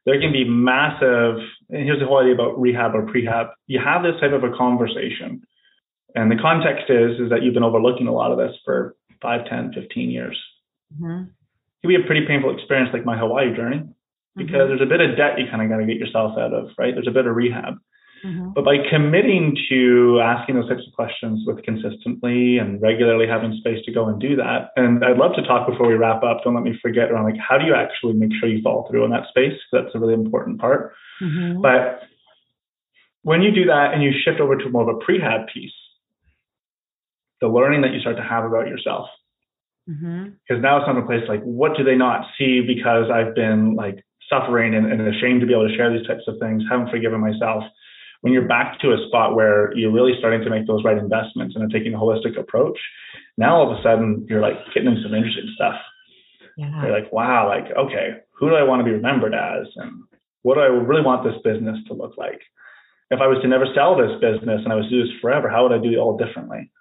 [0.05, 1.37] there can be massive.
[1.69, 3.51] And here's the whole idea about rehab or prehab.
[3.67, 5.43] You have this type of a conversation
[6.17, 9.45] and the context is is that you've been overlooking a lot of this for 5,
[9.49, 10.37] 10, 15 years.
[10.93, 11.23] Mm-hmm.
[11.23, 13.83] It can be a pretty painful experience like my Hawaii journey
[14.37, 14.69] because mm-hmm.
[14.69, 16.93] there's a bit of debt you kind of got to get yourself out of, right?
[16.93, 17.75] There's a bit of rehab.
[18.25, 18.53] Mm-hmm.
[18.53, 23.83] But by committing to asking those types of questions with consistently and regularly having space
[23.85, 26.41] to go and do that, and I'd love to talk before we wrap up.
[26.43, 29.05] Don't let me forget around like how do you actually make sure you fall through
[29.05, 29.57] in that space?
[29.71, 30.93] That's a really important part.
[31.21, 31.61] Mm-hmm.
[31.61, 32.01] But
[33.21, 35.73] when you do that and you shift over to more of a prehab piece,
[37.41, 39.07] the learning that you start to have about yourself.
[39.85, 40.61] Because mm-hmm.
[40.61, 44.03] now it's not a place like, what do they not see because I've been like
[44.29, 47.19] suffering and, and ashamed to be able to share these types of things, haven't forgiven
[47.19, 47.63] myself.
[48.21, 51.55] When you're back to a spot where you're really starting to make those right investments
[51.55, 52.77] and are taking a holistic approach,
[53.37, 55.75] now all of a sudden you're like getting into some interesting stuff.
[56.57, 56.81] Yeah.
[56.81, 59.67] You're like, wow, like, okay, who do I want to be remembered as?
[59.75, 60.03] And
[60.41, 62.41] what do I really want this business to look like?
[63.11, 65.49] If I was to never sell this business and I was to do this forever,
[65.49, 66.71] how would I do it all differently?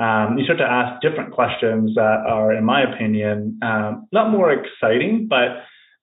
[0.00, 4.50] um, you start to ask different questions that are, in my opinion, um, not more
[4.50, 5.60] exciting, but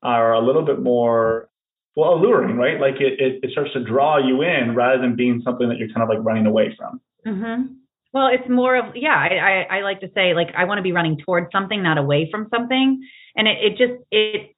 [0.07, 1.49] are a little bit more
[1.95, 2.79] well alluring, right?
[2.79, 5.89] Like it, it, it starts to draw you in rather than being something that you're
[5.89, 7.01] kind of like running away from.
[7.25, 7.73] Mm-hmm.
[8.13, 9.15] Well, it's more of yeah.
[9.15, 11.97] I, I, I like to say like I want to be running towards something, not
[11.97, 13.01] away from something,
[13.35, 14.55] and it, it just it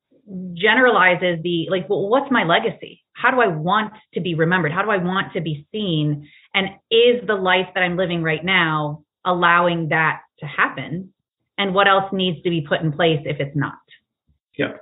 [0.53, 3.03] generalizes the like well, what's my legacy?
[3.13, 4.71] How do I want to be remembered?
[4.71, 6.29] How do I want to be seen?
[6.53, 11.13] And is the life that I'm living right now allowing that to happen
[11.57, 13.73] and what else needs to be put in place if it's not
[14.57, 14.77] yeah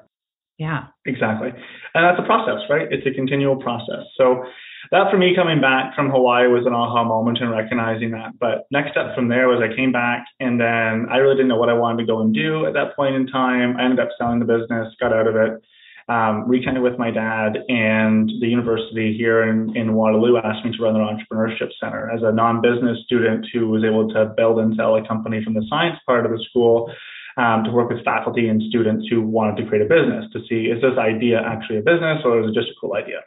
[0.58, 0.88] Yeah.
[1.06, 1.50] Exactly.
[1.94, 2.88] And that's a process, right?
[2.92, 4.06] It's a continual process.
[4.18, 4.44] So
[4.92, 8.40] that for me coming back from Hawaii was an aha moment and recognizing that.
[8.40, 11.58] But next step from there was I came back and then I really didn't know
[11.58, 13.78] what I wanted to go and do at that point in time.
[13.78, 15.62] I ended up selling the business, got out of it,
[16.10, 20.94] um, with my dad, and the university here in, in Waterloo asked me to run
[20.94, 25.06] their entrepreneurship center as a non-business student who was able to build and sell a
[25.06, 26.90] company from the science part of the school
[27.38, 30.68] um, to work with faculty and students who wanted to create a business to see
[30.68, 33.22] is this idea actually a business or is it just a cool idea?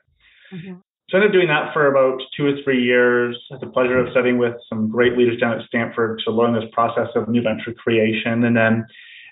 [0.52, 0.74] Mm-hmm.
[1.08, 3.36] So I ended up doing that for about two or three years.
[3.50, 6.54] I had the pleasure of studying with some great leaders down at Stanford to learn
[6.54, 8.44] this process of new venture creation.
[8.44, 8.86] And then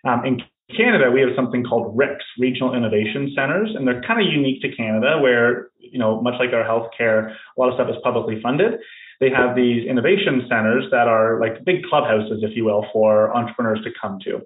[0.05, 0.43] um, in
[0.77, 4.75] Canada, we have something called RICs, Regional Innovation Centers, and they're kind of unique to
[4.75, 8.75] Canada, where you know, much like our healthcare, a lot of stuff is publicly funded.
[9.21, 13.83] They have these innovation centers that are like big clubhouses, if you will, for entrepreneurs
[13.85, 14.43] to come to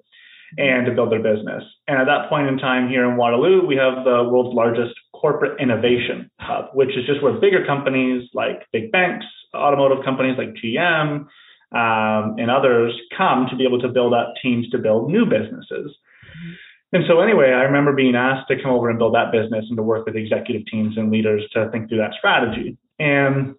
[0.58, 1.64] and to build their business.
[1.88, 5.60] And at that point in time here in Waterloo, we have the world's largest corporate
[5.60, 11.26] innovation hub, which is just where bigger companies like big banks, automotive companies like GM,
[11.72, 15.90] um, and others come to be able to build up teams to build new businesses.
[15.90, 16.52] Mm-hmm.
[16.94, 19.76] And so, anyway, I remember being asked to come over and build that business and
[19.78, 23.54] to work with executive teams and leaders to think through that strategy and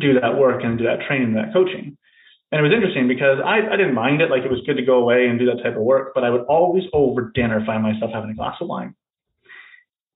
[0.00, 1.96] do that work and do that training, and that coaching.
[2.50, 4.30] And it was interesting because I, I didn't mind it.
[4.30, 6.30] Like it was good to go away and do that type of work, but I
[6.30, 8.94] would always over dinner find myself having a glass of wine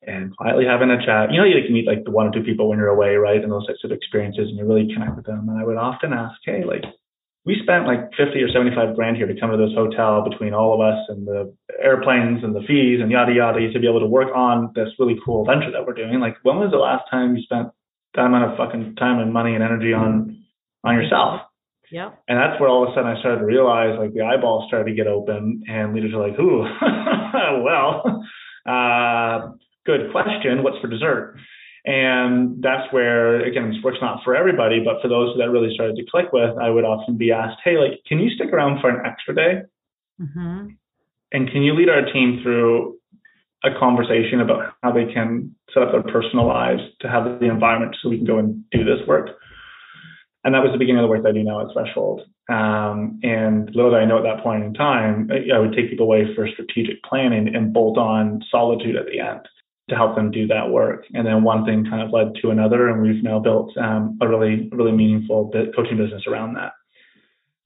[0.07, 1.31] and quietly having a chat.
[1.31, 3.43] You know, you can meet like the one or two people when you're away, right?
[3.43, 5.49] And those types of experiences and you really connect with them.
[5.49, 6.85] And I would often ask, hey, like,
[7.45, 10.75] we spent like 50 or 75 grand here to come to this hotel between all
[10.75, 11.53] of us and the
[11.83, 15.19] airplanes and the fees and yada yada to be able to work on this really
[15.25, 16.21] cool venture that we're doing.
[16.21, 17.69] Like, when was the last time you spent
[18.15, 20.45] that amount of fucking time and money and energy on
[20.85, 21.43] on yourself?
[21.93, 22.11] Yeah.
[22.27, 24.91] And that's where all of a sudden I started to realize like the eyeballs started
[24.91, 26.65] to get open and leaders are like, ooh,
[27.63, 28.25] well,
[28.67, 29.53] uh,
[29.85, 30.63] good question.
[30.63, 31.37] What's for dessert?
[31.85, 35.97] And that's where, again, this work's not for everybody, but for those that really started
[35.97, 38.89] to click with, I would often be asked, hey, like, can you stick around for
[38.89, 39.63] an extra day?
[40.21, 40.69] Mm-hmm.
[41.33, 42.99] And can you lead our team through
[43.65, 47.97] a conversation about how they can set up their personal lives to have the environment
[48.01, 49.31] so we can go and do this work?
[50.45, 52.23] And that was the beginning of the work that I do now at Threshold.
[52.49, 56.07] Um, and little did I know at that point in time, I would take people
[56.07, 59.41] away for strategic planning and bolt on solitude at the end
[59.89, 61.05] to help them do that work.
[61.15, 64.29] And then one thing kind of led to another, and we've now built um, a
[64.29, 66.73] really, really meaningful coaching business around that.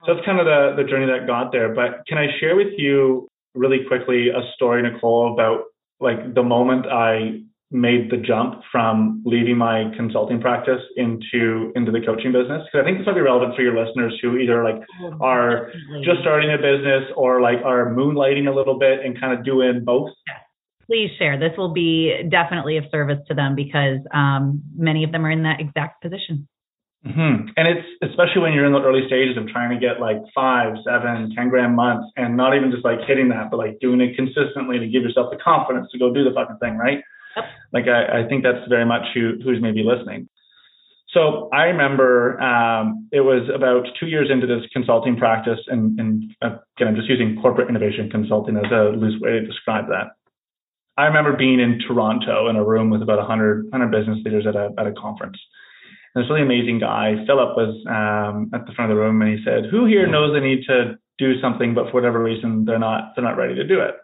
[0.05, 1.73] So that's kind of the, the journey that got there.
[1.73, 5.63] But can I share with you really quickly a story, Nicole, about
[5.99, 11.99] like the moment I made the jump from leaving my consulting practice into into the
[11.99, 14.81] coaching business because I think this might be relevant for your listeners who either like
[15.01, 15.71] oh, are
[16.03, 19.83] just starting a business or like are moonlighting a little bit and kind of doing
[19.83, 20.11] both.
[20.85, 21.37] Please share.
[21.37, 25.43] This will be definitely of service to them because um, many of them are in
[25.43, 26.47] that exact position.
[27.05, 27.49] Mm-hmm.
[27.55, 30.75] And it's especially when you're in the early stages of trying to get like five,
[30.85, 34.15] seven, ten grand months, and not even just like hitting that, but like doing it
[34.15, 37.03] consistently to give yourself the confidence to go do the fucking thing, right?
[37.73, 40.29] Like I, I think that's very much who, who's maybe listening.
[41.09, 46.23] So I remember um, it was about two years into this consulting practice, and, and
[46.41, 50.11] again, I'm just using corporate innovation consulting as a loose way to describe that.
[50.97, 54.55] I remember being in Toronto in a room with about 100, 100 business leaders at
[54.55, 55.37] a, at a conference.
[56.13, 59.37] And this really amazing guy, Philip, was um, at the front of the room, and
[59.37, 62.79] he said, "Who here knows they need to do something, but for whatever reason they're
[62.79, 63.95] not they're not ready to do it?"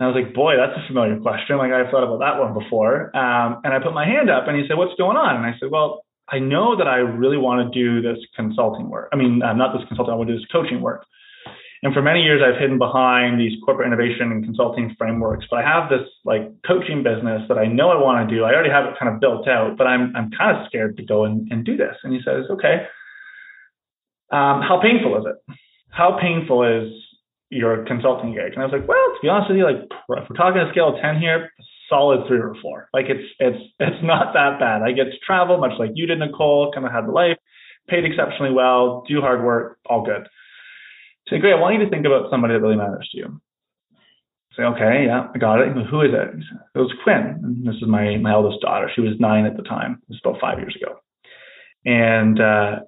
[0.00, 1.60] And I was like, boy, that's a familiar question.
[1.60, 3.14] Like I've thought about that one before.
[3.14, 5.36] Um, and I put my hand up and he said, what's going on?
[5.36, 9.10] And I said, well, I know that I really want to do this consulting work.
[9.12, 11.04] I mean, uh, not this consulting, I want to do this coaching work.
[11.82, 15.44] And for many years, I've hidden behind these corporate innovation and consulting frameworks.
[15.50, 18.44] But I have this like coaching business that I know I want to do.
[18.44, 21.04] I already have it kind of built out, but I'm I'm kind of scared to
[21.04, 21.96] go and, and do this.
[22.04, 22.84] And he says, okay,
[24.32, 25.56] um, how painful is it?
[25.88, 26.92] How painful is
[27.50, 28.54] your consulting gig?
[28.54, 30.70] And I was like, well, to be honest with you, like if we're talking a
[30.70, 31.50] scale of 10 here,
[31.90, 32.88] solid three or four.
[32.94, 34.82] Like it's it's it's not that bad.
[34.82, 37.36] I get to travel, much like you did, Nicole, kind of had the life,
[37.88, 40.26] paid exceptionally well, do hard work, all good.
[41.28, 43.40] So great, I want you to think about somebody that really matters to you.
[44.56, 45.68] Say, okay, yeah, I got it.
[45.90, 46.42] Who is it?
[46.74, 47.62] It was Quinn.
[47.66, 48.90] This is my my eldest daughter.
[48.94, 50.00] She was nine at the time.
[50.08, 51.00] It was about five years ago.
[51.84, 52.80] And uh,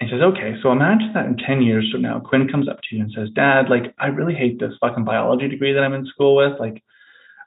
[0.00, 2.80] and he says, okay, so imagine that in 10 years from now, Quinn comes up
[2.82, 5.92] to you and says, Dad, like, I really hate this fucking biology degree that I'm
[5.92, 6.58] in school with.
[6.58, 6.82] Like,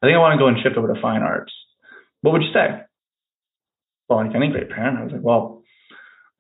[0.02, 1.52] I think I want to go and shift over to fine arts.
[2.22, 2.82] What would you say?
[4.08, 5.64] Well, like any great parent, I was like, well,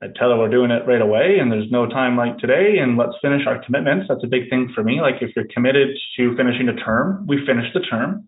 [0.03, 2.97] I'd tell her we're doing it right away and there's no time like today and
[2.97, 4.05] let's finish our commitments.
[4.07, 5.01] That's a big thing for me.
[5.01, 8.27] Like, if you're committed to finishing a term, we finish the term.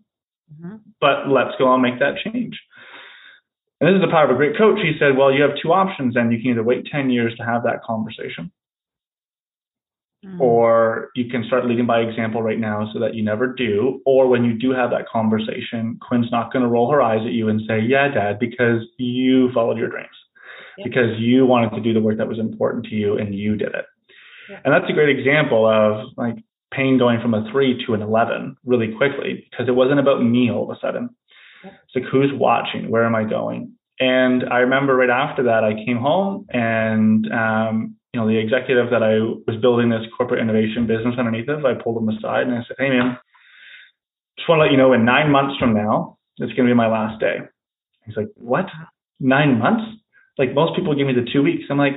[0.50, 0.76] mm-hmm.
[1.00, 2.58] but let's go and make that change.
[3.80, 4.78] And this is the power of a great coach.
[4.80, 7.44] He said, well, you have two options and you can either wait 10 years to
[7.44, 8.50] have that conversation
[10.26, 10.40] mm.
[10.40, 14.00] or you can start leading by example right now so that you never do.
[14.04, 17.32] Or when you do have that conversation, Quinn's not going to roll her eyes at
[17.32, 20.08] you and say, yeah, dad, because you followed your dreams,
[20.82, 23.74] because you wanted to do the work that was important to you and you did
[23.74, 23.84] it.
[24.64, 26.36] And that's a great example of like
[26.72, 30.50] pain going from a three to an 11 really quickly because it wasn't about me
[30.50, 31.10] all of a sudden.
[31.66, 32.90] It's like, who's watching?
[32.90, 33.72] Where am I going?
[33.98, 38.90] And I remember right after that, I came home and, um, you know, the executive
[38.90, 39.18] that I
[39.50, 42.76] was building this corporate innovation business underneath of, I pulled him aside and I said,
[42.78, 43.18] Hey man,
[44.36, 46.74] just want to let you know in nine months from now, it's going to be
[46.74, 47.38] my last day.
[48.04, 48.66] He's like, what?
[49.18, 49.84] Nine months?
[50.38, 51.64] Like most people give me the two weeks.
[51.70, 51.94] I'm like,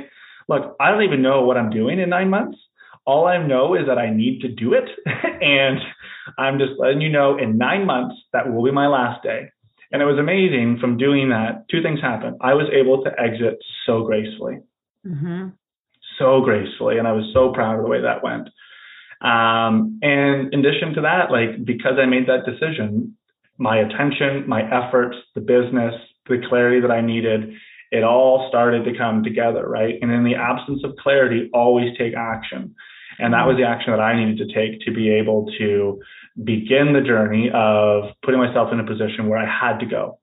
[0.48, 2.58] look, I don't even know what I'm doing in nine months.
[3.06, 4.90] All I know is that I need to do it.
[5.06, 5.80] and
[6.38, 9.52] I'm just letting you know in nine months, that will be my last day.
[9.92, 11.66] And it was amazing from doing that.
[11.70, 12.38] Two things happened.
[12.42, 14.60] I was able to exit so gracefully,
[15.06, 15.50] mm-hmm.
[16.20, 17.00] so gracefully.
[17.00, 18.50] And I was so proud of the way that went.
[19.22, 23.18] Um, and in addition to that, like because I made that decision,
[23.58, 25.94] my attention, my efforts, the business,
[26.28, 27.54] the clarity that I needed,
[27.92, 29.96] it all started to come together, right?
[30.02, 32.76] And in the absence of clarity, always take action.
[33.18, 36.00] And that was the action that I needed to take to be able to
[36.44, 40.20] begin the journey of putting myself in a position where I had to go.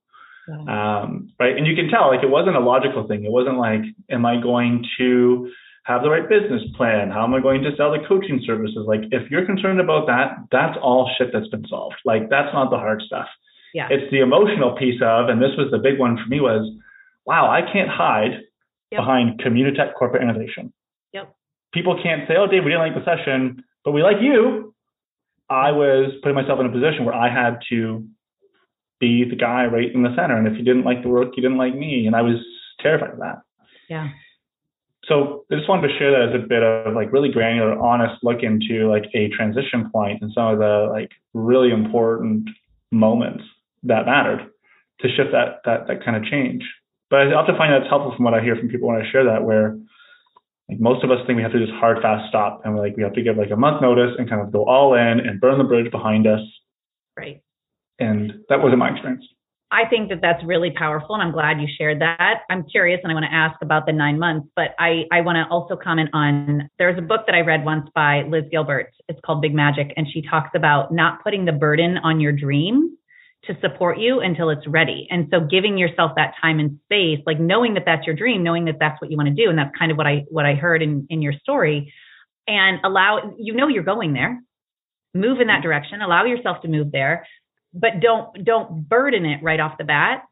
[0.49, 1.57] Um, right.
[1.57, 3.25] And you can tell, like, it wasn't a logical thing.
[3.25, 5.51] It wasn't like, am I going to
[5.83, 7.11] have the right business plan?
[7.11, 8.85] How am I going to sell the coaching services?
[8.87, 11.97] Like, if you're concerned about that, that's all shit that's been solved.
[12.05, 13.27] Like, that's not the hard stuff.
[13.75, 13.89] Yeah.
[13.91, 16.71] It's the emotional piece of, and this was the big one for me was,
[17.25, 18.43] wow, I can't hide
[18.93, 19.01] yep.
[19.01, 20.73] behind Communitech corporate innovation.
[21.13, 21.35] Yep.
[21.75, 24.75] People can't say, oh, Dave, we didn't like the session, but we like you.
[25.49, 28.07] I was putting myself in a position where I had to
[28.99, 30.37] be the guy right in the center.
[30.37, 32.07] And if you didn't like the work, you didn't like me.
[32.07, 32.37] And I was
[32.81, 33.43] terrified of that.
[33.89, 34.09] Yeah.
[35.05, 38.23] So I just wanted to share that as a bit of like really granular, honest
[38.25, 42.49] look into like a transition point and some of the like really important
[42.91, 43.45] moments
[43.85, 44.51] that mattered
[45.01, 46.65] to shift that that that kind of change.
[47.09, 49.25] But I often find that's helpful from what I hear from people when I share
[49.25, 49.79] that, where
[50.69, 52.97] like most of us think we have to just hard fast stop and we're like
[52.97, 55.41] we have to give like a month notice and kind of go all in and
[55.41, 56.41] burn the bridge behind us.
[57.17, 57.41] Right.
[57.99, 59.25] And that wasn't my experience.
[59.73, 62.43] I think that that's really powerful, and I'm glad you shared that.
[62.49, 65.37] I'm curious, and I want to ask about the nine months, but I I want
[65.37, 66.71] to also comment on.
[66.79, 68.93] There's a book that I read once by Liz Gilbert.
[69.09, 72.96] It's called Big Magic, and she talks about not putting the burden on your dream
[73.47, 75.07] to support you until it's ready.
[75.11, 78.67] And so giving yourself that time and space, like knowing that that's your dream, knowing
[78.67, 79.49] that that's what you want to do.
[79.51, 81.93] And that's kind of what I, what I heard in, in your story
[82.47, 84.41] and allow, you know, you're going there,
[85.15, 87.27] move in that direction, allow yourself to move there,
[87.73, 90.23] but don't, don't burden it right off the bat.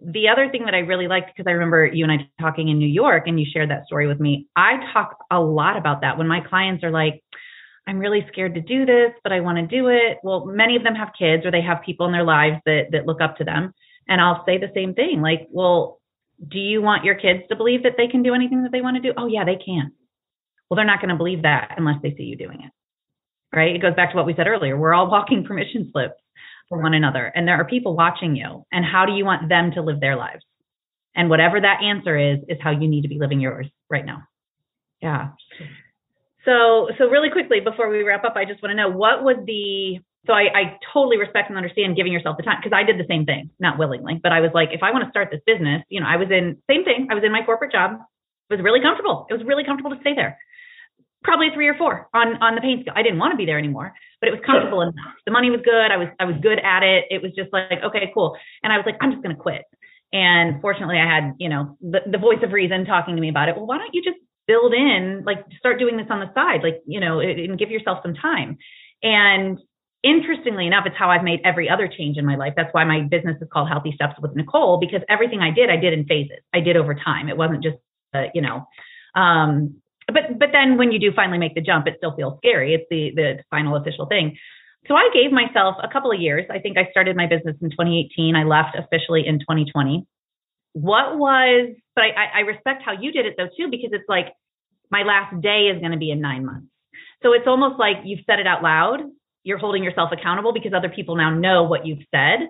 [0.00, 2.78] The other thing that I really liked, because I remember you and I talking in
[2.78, 4.46] New York and you shared that story with me.
[4.54, 7.22] I talk a lot about that when my clients are like,
[7.88, 10.18] I'm really scared to do this, but I want to do it.
[10.22, 13.06] Well, many of them have kids or they have people in their lives that that
[13.06, 13.72] look up to them.
[14.06, 15.22] And I'll say the same thing.
[15.22, 15.98] Like, well,
[16.46, 18.96] do you want your kids to believe that they can do anything that they want
[18.96, 19.14] to do?
[19.16, 19.92] Oh yeah, they can.
[20.68, 22.70] Well, they're not going to believe that unless they see you doing it.
[23.56, 23.74] Right?
[23.74, 24.76] It goes back to what we said earlier.
[24.76, 26.20] We're all walking permission slips
[26.68, 28.66] for one another and there are people watching you.
[28.70, 30.44] And how do you want them to live their lives?
[31.16, 34.24] And whatever that answer is is how you need to be living yours right now.
[35.00, 35.30] Yeah.
[36.48, 39.36] So, so really quickly before we wrap up, I just want to know what was
[39.44, 42.98] the so I, I totally respect and understand giving yourself the time because I did
[42.98, 45.40] the same thing, not willingly, but I was like, if I want to start this
[45.46, 47.08] business, you know, I was in same thing.
[47.10, 48.00] I was in my corporate job.
[48.48, 49.26] It was really comfortable.
[49.28, 50.40] It was really comfortable to stay there.
[51.22, 52.94] Probably three or four on on the pain scale.
[52.96, 54.92] I didn't want to be there anymore, but it was comfortable sure.
[54.92, 55.16] enough.
[55.28, 55.92] The money was good.
[55.92, 57.04] I was I was good at it.
[57.10, 58.36] It was just like okay, cool.
[58.62, 59.68] And I was like, I'm just gonna quit.
[60.12, 63.48] And fortunately, I had you know the, the voice of reason talking to me about
[63.48, 63.56] it.
[63.56, 66.82] Well, why don't you just build in like start doing this on the side like
[66.86, 68.58] you know and give yourself some time.
[69.02, 69.58] And
[70.02, 72.54] interestingly enough it's how i've made every other change in my life.
[72.56, 75.76] That's why my business is called healthy steps with nicole because everything i did i
[75.76, 76.38] did in phases.
[76.52, 77.28] I did over time.
[77.28, 77.76] It wasn't just
[78.14, 78.66] uh, you know
[79.14, 79.76] um
[80.06, 82.74] but but then when you do finally make the jump it still feels scary.
[82.74, 84.36] It's the the final official thing.
[84.86, 86.46] So i gave myself a couple of years.
[86.50, 90.06] I think i started my business in 2018 i left officially in 2020
[90.72, 94.32] what was, but I, I respect how you did it though too, because it's like
[94.90, 96.68] my last day is going to be in nine months.
[97.22, 99.00] So it's almost like you've said it out loud.
[99.42, 102.48] You're holding yourself accountable because other people now know what you've said.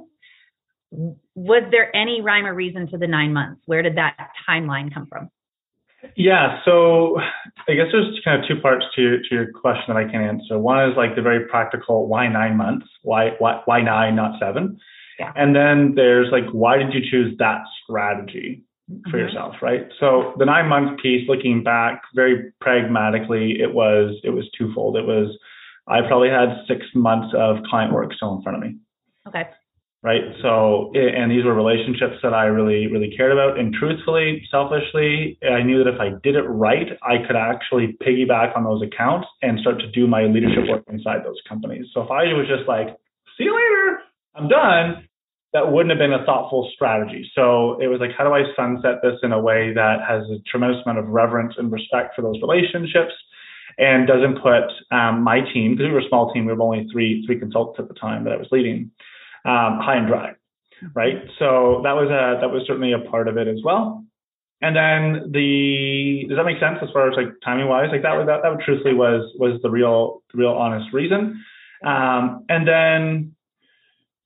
[1.34, 3.62] Was there any rhyme or reason to the nine months?
[3.66, 4.16] Where did that
[4.48, 5.30] timeline come from?
[6.16, 7.18] Yeah, so
[7.68, 10.58] I guess there's kind of two parts to to your question that I can answer.
[10.58, 12.86] One is like the very practical, why nine months?
[13.02, 14.78] Why why why nine, not seven?
[15.18, 15.32] Yeah.
[15.34, 18.62] And then there's like, why did you choose that strategy
[19.10, 19.20] for Mhm.
[19.20, 19.86] yourself, right?
[20.00, 24.96] So the nine month piece, looking back very pragmatically, it was it was twofold.
[24.96, 25.36] It was
[25.88, 28.76] I probably had six months of client work still in front of me
[29.26, 29.46] Okay.
[30.02, 30.22] right?
[30.42, 33.58] So, and these were relationships that I really, really cared about.
[33.58, 38.56] And truthfully, selfishly, I knew that if I did it right, I could actually piggyback
[38.56, 41.86] on those accounts and start to do my leadership work inside those companies.
[41.92, 42.88] So if I was just like,
[43.36, 44.00] see you later,
[44.34, 45.07] I'm done,
[45.58, 47.22] that wouldn't have been a thoughtful strategy.
[47.34, 50.38] So it was like, how do I sunset this in a way that has a
[50.50, 53.14] tremendous amount of reverence and respect for those relationships?
[53.80, 56.88] And doesn't put um, my team, because we were a small team, we were only
[56.90, 58.90] three three consultants at the time that I was leading,
[59.44, 60.32] um, high and dry,
[60.94, 61.18] right?
[61.38, 64.04] So that was a that was certainly a part of it as well.
[64.60, 67.90] And then the does that make sense as far as like timing wise?
[67.92, 71.20] Like that was that, that truthfully was was the real the real honest reason.
[71.84, 73.36] Um, and then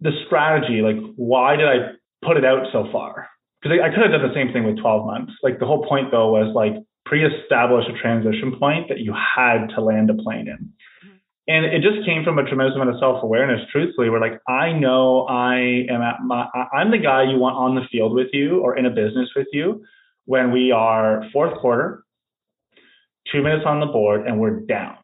[0.03, 1.93] the strategy, like why did I
[2.27, 3.29] put it out so far?
[3.63, 5.33] Because I, I could have done the same thing with 12 months.
[5.43, 6.75] Like the whole point though was like
[7.07, 10.59] pre-establish a transition point that you had to land a plane in.
[10.59, 11.17] Mm-hmm.
[11.49, 15.27] And it just came from a tremendous amount of self-awareness, truthfully, where like I know
[15.27, 18.77] I am at my I'm the guy you want on the field with you or
[18.77, 19.85] in a business with you
[20.25, 22.05] when we are fourth quarter,
[23.31, 24.97] two minutes on the board, and we're down.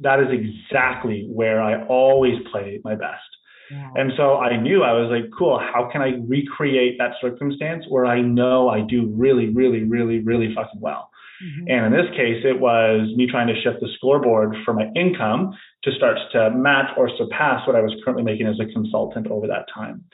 [0.00, 3.22] That is exactly where I always play my best.
[3.70, 8.06] And so I knew I was like, cool, how can I recreate that circumstance where
[8.06, 11.10] I know I do really, really, really, really fucking well?
[11.42, 11.64] Mhm.
[11.68, 15.56] And in this case, it was me trying to shift the scoreboard for my income
[15.82, 19.46] to start to match or surpass what I was currently making as a consultant over
[19.46, 20.04] that time.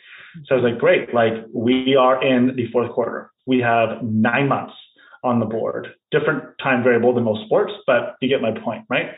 [0.44, 3.30] So I was like, great, like we are in the fourth quarter.
[3.46, 4.74] We have nine months
[5.22, 9.11] on the board, different time variable than most sports, but you get my point, right?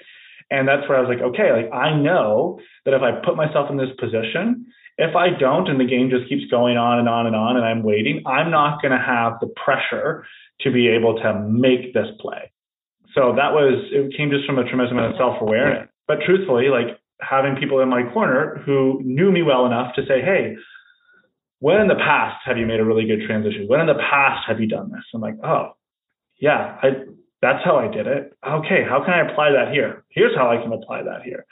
[0.52, 3.70] And that's where I was like, okay, like I know that if I put myself
[3.70, 4.66] in this position,
[4.98, 7.64] if I don't and the game just keeps going on and on and on and
[7.64, 10.26] I'm waiting, I'm not going to have the pressure
[10.60, 12.52] to be able to make this play.
[13.14, 15.88] So that was, it came just from a tremendous amount of self awareness.
[16.06, 20.20] But truthfully, like having people in my corner who knew me well enough to say,
[20.20, 20.56] hey,
[21.60, 23.64] when in the past have you made a really good transition?
[23.68, 25.04] When in the past have you done this?
[25.14, 25.72] I'm like, oh,
[26.40, 26.88] yeah, I,
[27.42, 28.32] that's how I did it.
[28.46, 30.04] Okay, how can I apply that here?
[30.10, 31.44] Here's how I can apply that here.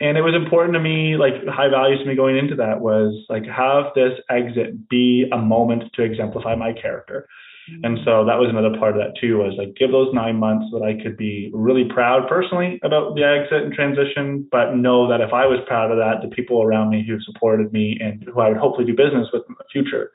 [0.00, 3.14] And it was important to me, like high values to me going into that was
[3.28, 7.28] like have this exit be a moment to exemplify my character.
[7.70, 7.84] Mm-hmm.
[7.84, 10.66] And so that was another part of that too, was like give those nine months
[10.72, 15.20] that I could be really proud personally about the exit and transition, but know that
[15.20, 18.40] if I was proud of that, the people around me who supported me and who
[18.40, 20.12] I would hopefully do business with in the future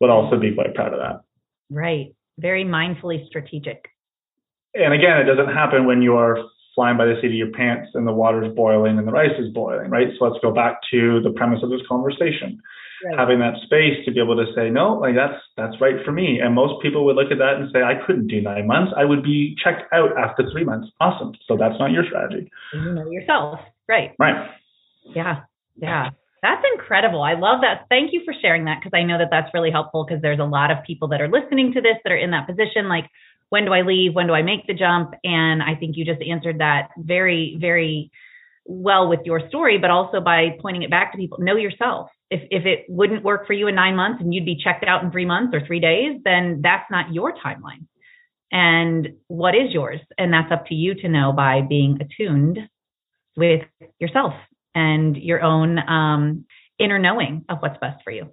[0.00, 1.22] would also be quite proud of that.
[1.70, 2.14] Right.
[2.38, 3.90] Very mindfully strategic.
[4.76, 6.38] And again, it doesn't happen when you are
[6.74, 9.52] flying by the seat of your pants and the water's boiling and the rice is
[9.52, 10.08] boiling, right?
[10.18, 12.62] So let's go back to the premise of this conversation.
[13.04, 13.18] Right.
[13.18, 16.40] Having that space to be able to say, no, like that's that's right for me.
[16.40, 18.92] And most people would look at that and say, I couldn't do nine months.
[18.96, 20.88] I would be checked out after three months.
[21.00, 21.32] Awesome.
[21.46, 22.50] So that's not your strategy.
[22.72, 23.60] You know yourself.
[23.86, 24.12] Right.
[24.18, 24.48] Right.
[25.14, 25.42] Yeah.
[25.76, 26.10] Yeah.
[26.42, 27.22] That's incredible.
[27.22, 27.86] I love that.
[27.88, 30.44] Thank you for sharing that because I know that that's really helpful because there's a
[30.44, 32.88] lot of people that are listening to this that are in that position.
[32.88, 33.06] Like,
[33.48, 34.14] when do I leave?
[34.14, 35.14] When do I make the jump?
[35.24, 38.10] And I think you just answered that very, very
[38.64, 41.38] well with your story, but also by pointing it back to people.
[41.40, 42.10] Know yourself.
[42.30, 45.04] If if it wouldn't work for you in nine months and you'd be checked out
[45.04, 47.86] in three months or three days, then that's not your timeline.
[48.52, 50.00] And what is yours?
[50.18, 52.58] And that's up to you to know by being attuned
[53.36, 53.62] with
[54.00, 54.34] yourself
[54.76, 56.44] and your own um,
[56.78, 58.28] inner knowing of what's best for you.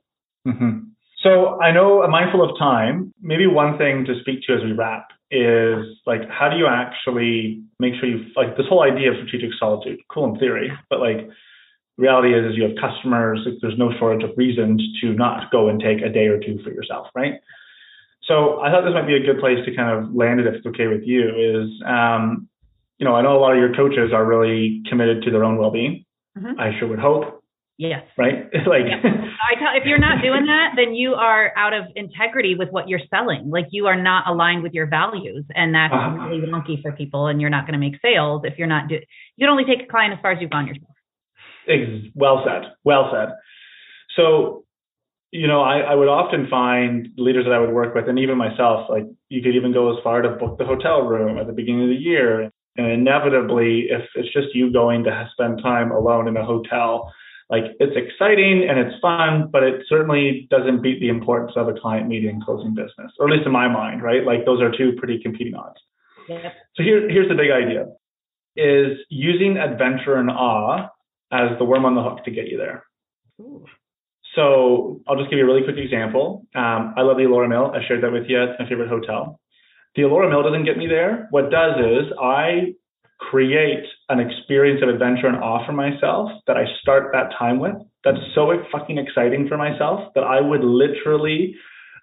[0.45, 0.91] hmm
[1.23, 4.73] So I know, uh, mindful of time, maybe one thing to speak to as we
[4.73, 9.17] wrap is like, how do you actually make sure you like this whole idea of
[9.17, 9.99] strategic solitude?
[10.13, 11.29] Cool in theory, but like
[11.97, 13.39] reality is, is you have customers.
[13.45, 16.59] Like, there's no shortage of reasons to not go and take a day or two
[16.63, 17.35] for yourself, right?
[18.27, 20.55] So I thought this might be a good place to kind of land it if
[20.55, 21.23] it's okay with you.
[21.29, 22.47] Is um,
[22.97, 25.57] you know I know a lot of your coaches are really committed to their own
[25.57, 26.05] well-being.
[26.37, 26.59] Mhm.
[26.59, 27.43] I sure would hope,
[27.77, 28.03] Yes.
[28.17, 28.45] right?
[28.67, 28.85] like.
[28.85, 32.87] I tell if you're not doing that, then you are out of integrity with what
[32.89, 33.49] you're selling.
[33.49, 36.27] Like you are not aligned with your values, and that's Uh-huh.
[36.27, 37.27] really wonky for people.
[37.27, 38.95] And you're not going to make sales if you're not do.
[38.95, 40.89] You can only take a client as far as you've gone yourself.
[41.67, 42.71] Ex- Well said.
[42.83, 43.29] Well said.
[44.15, 44.65] So,
[45.31, 48.37] you know, I, I would often find leaders that I would work with, and even
[48.37, 51.53] myself, like you could even go as far to book the hotel room at the
[51.53, 52.51] beginning of the year.
[52.75, 57.11] And inevitably, if it's just you going to spend time alone in a hotel,
[57.49, 61.73] like it's exciting and it's fun, but it certainly doesn't beat the importance of a
[61.73, 64.25] client meeting and closing business, or at least in my mind, right?
[64.25, 65.79] Like those are two pretty competing odds.
[66.75, 67.87] So here, here's the big idea:
[68.55, 70.89] is using adventure and awe
[71.31, 72.85] as the worm on the hook to get you there.
[73.41, 73.65] Ooh.
[74.35, 76.47] So I'll just give you a really quick example.
[76.55, 77.71] Um, I love the Laura Mill.
[77.73, 78.41] I shared that with you.
[78.41, 79.39] It's my favorite hotel.
[79.95, 81.27] The Alora Mill doesn't get me there.
[81.29, 82.73] What does is I
[83.19, 87.75] create an experience of adventure and awe for myself that I start that time with.
[88.03, 91.55] That's so fucking exciting for myself that I would literally,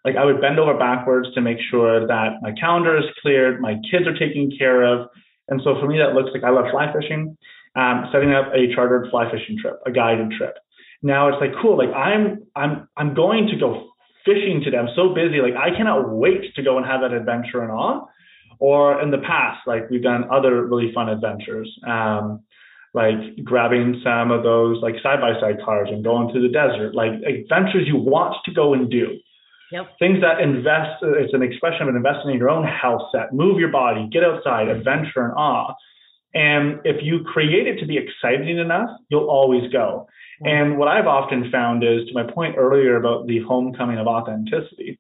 [0.04, 3.74] like, I would bend over backwards to make sure that my calendar is cleared, my
[3.90, 5.08] kids are taken care of.
[5.48, 7.36] And so for me, that looks like I love fly fishing,
[7.76, 10.54] um, setting up a chartered fly fishing trip, a guided trip.
[11.02, 13.90] Now it's like cool, like I'm I'm I'm going to go
[14.24, 14.78] fishing today.
[14.78, 18.06] I'm so busy, like I cannot wait to go and have that adventure and awe
[18.60, 22.42] or in the past, like we've done other really fun adventures, um,
[22.92, 26.94] like grabbing some of those like side by side cars and going to the desert,
[26.94, 29.18] like adventures you want to go and do.
[29.72, 29.86] Yep.
[29.98, 33.32] Things that invest, it's an expression of investing in your own health set.
[33.32, 35.74] Move your body, get outside, adventure and awe.
[36.34, 40.06] And if you create it to be exciting enough, you'll always go.
[40.42, 40.46] Mm-hmm.
[40.48, 44.98] And what I've often found is, to my point earlier about the homecoming of authenticity,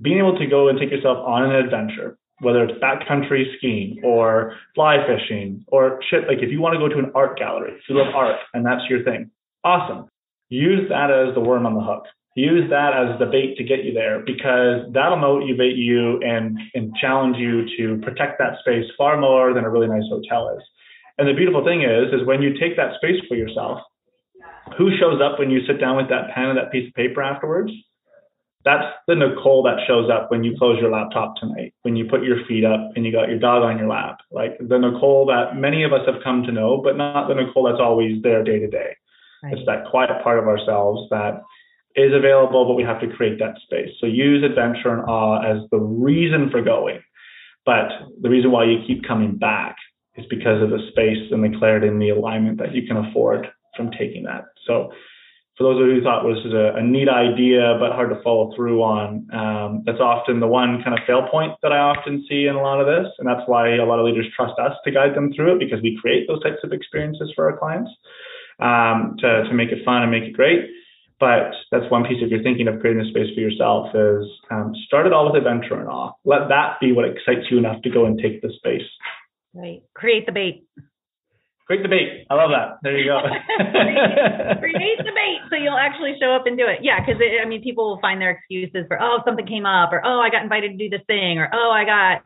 [0.00, 4.54] being able to go and take yourself on an adventure, whether it's backcountry skiing or
[4.74, 7.82] fly fishing or shit, like if you want to go to an art gallery, if
[7.88, 9.30] you love art and that's your thing,
[9.64, 10.08] awesome.
[10.48, 12.04] Use that as the worm on the hook.
[12.38, 16.94] Use that as the bait to get you there because that'll motivate you and, and
[16.94, 20.62] challenge you to protect that space far more than a really nice hotel is.
[21.18, 23.80] And the beautiful thing is, is when you take that space for yourself,
[24.76, 27.22] who shows up when you sit down with that pen and that piece of paper
[27.22, 27.72] afterwards?
[28.64, 32.22] That's the Nicole that shows up when you close your laptop tonight, when you put
[32.22, 34.18] your feet up and you got your dog on your lap.
[34.30, 37.64] Like the Nicole that many of us have come to know, but not the Nicole
[37.64, 38.94] that's always there day to day.
[39.42, 41.42] It's that quiet part of ourselves that
[41.98, 43.90] is available, but we have to create that space.
[44.00, 47.00] So use adventure and awe as the reason for going.
[47.66, 47.88] But
[48.22, 49.76] the reason why you keep coming back
[50.16, 53.46] is because of the space and the clarity and the alignment that you can afford
[53.76, 54.44] from taking that.
[54.66, 54.90] So
[55.58, 58.22] for those of you who thought this is a, a, neat idea but hard to
[58.22, 62.24] follow through on, um, that's often the one kind of fail point that I often
[62.28, 64.72] see in a lot of this, and that's why a lot of leaders trust us
[64.84, 67.90] to guide them through it because we create those types of experiences for our clients
[68.60, 70.70] um, to to make it fun and make it great.
[71.20, 74.72] But that's one piece if you're thinking of creating a space for yourself is um,
[74.86, 76.12] start it all with adventure and awe.
[76.24, 78.86] Let that be what excites you enough to go and take the space.
[79.52, 79.82] Right.
[79.94, 80.64] Create the bait.
[81.66, 82.78] create the bait I love that.
[82.82, 83.18] There you go.
[84.60, 86.80] Create debate so you'll actually show up and do it.
[86.82, 90.00] Yeah, because I mean, people will find their excuses for oh something came up or
[90.04, 92.22] oh I got invited to do this thing or oh I got.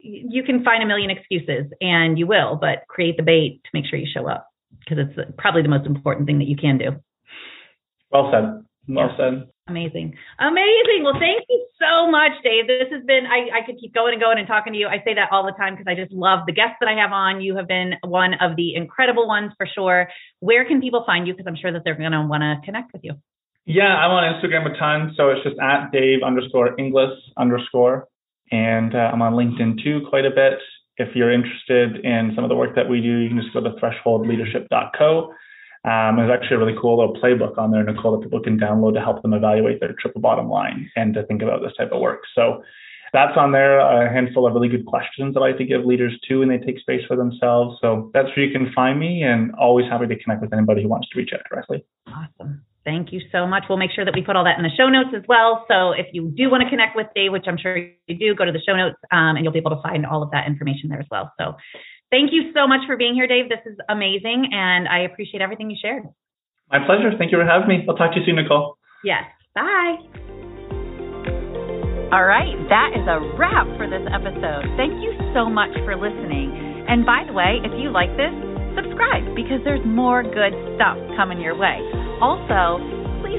[0.00, 3.84] You can find a million excuses and you will, but create the bait to make
[3.86, 4.46] sure you show up
[4.78, 6.92] because it's probably the most important thing that you can do.
[8.10, 8.64] Well said.
[8.88, 9.48] Well said.
[9.68, 10.16] Amazing.
[10.38, 11.04] Amazing.
[11.04, 12.66] Well, thank you so much, Dave.
[12.66, 14.88] This has been, I, I could keep going and going and talking to you.
[14.88, 17.12] I say that all the time because I just love the guests that I have
[17.12, 17.42] on.
[17.42, 20.08] You have been one of the incredible ones for sure.
[20.40, 21.34] Where can people find you?
[21.34, 23.12] Because I'm sure that they're going to want to connect with you.
[23.66, 25.12] Yeah, I'm on Instagram a ton.
[25.16, 28.08] So it's just at Dave underscore Inglis underscore.
[28.50, 30.58] And uh, I'm on LinkedIn too quite a bit.
[30.96, 33.60] If you're interested in some of the work that we do, you can just go
[33.60, 35.34] to thresholdleadership.co.
[35.84, 38.94] Um, there's actually a really cool little playbook on there, Nicole, that people can download
[38.94, 42.00] to help them evaluate their triple bottom line and to think about this type of
[42.00, 42.22] work.
[42.34, 42.62] So
[43.12, 46.18] that's on there, a handful of really good questions that I like to give leaders
[46.28, 47.78] too when they take space for themselves.
[47.80, 50.88] So that's where you can find me and always happy to connect with anybody who
[50.88, 51.84] wants to reach out directly.
[52.06, 52.62] Awesome.
[52.84, 53.64] Thank you so much.
[53.68, 55.66] We'll make sure that we put all that in the show notes as well.
[55.68, 58.44] So if you do want to connect with Dave, which I'm sure you do, go
[58.44, 60.88] to the show notes um, and you'll be able to find all of that information
[60.88, 61.32] there as well.
[61.38, 61.54] So
[62.10, 63.48] Thank you so much for being here, Dave.
[63.48, 66.04] This is amazing, and I appreciate everything you shared.
[66.70, 67.12] My pleasure.
[67.16, 67.84] Thank you for having me.
[67.88, 68.78] I'll talk to you soon, Nicole.
[69.04, 69.24] Yes.
[69.54, 69.96] Bye.
[72.08, 74.64] All right, that is a wrap for this episode.
[74.80, 76.48] Thank you so much for listening.
[76.88, 78.32] And by the way, if you like this,
[78.72, 81.76] subscribe because there's more good stuff coming your way.
[82.24, 82.80] Also,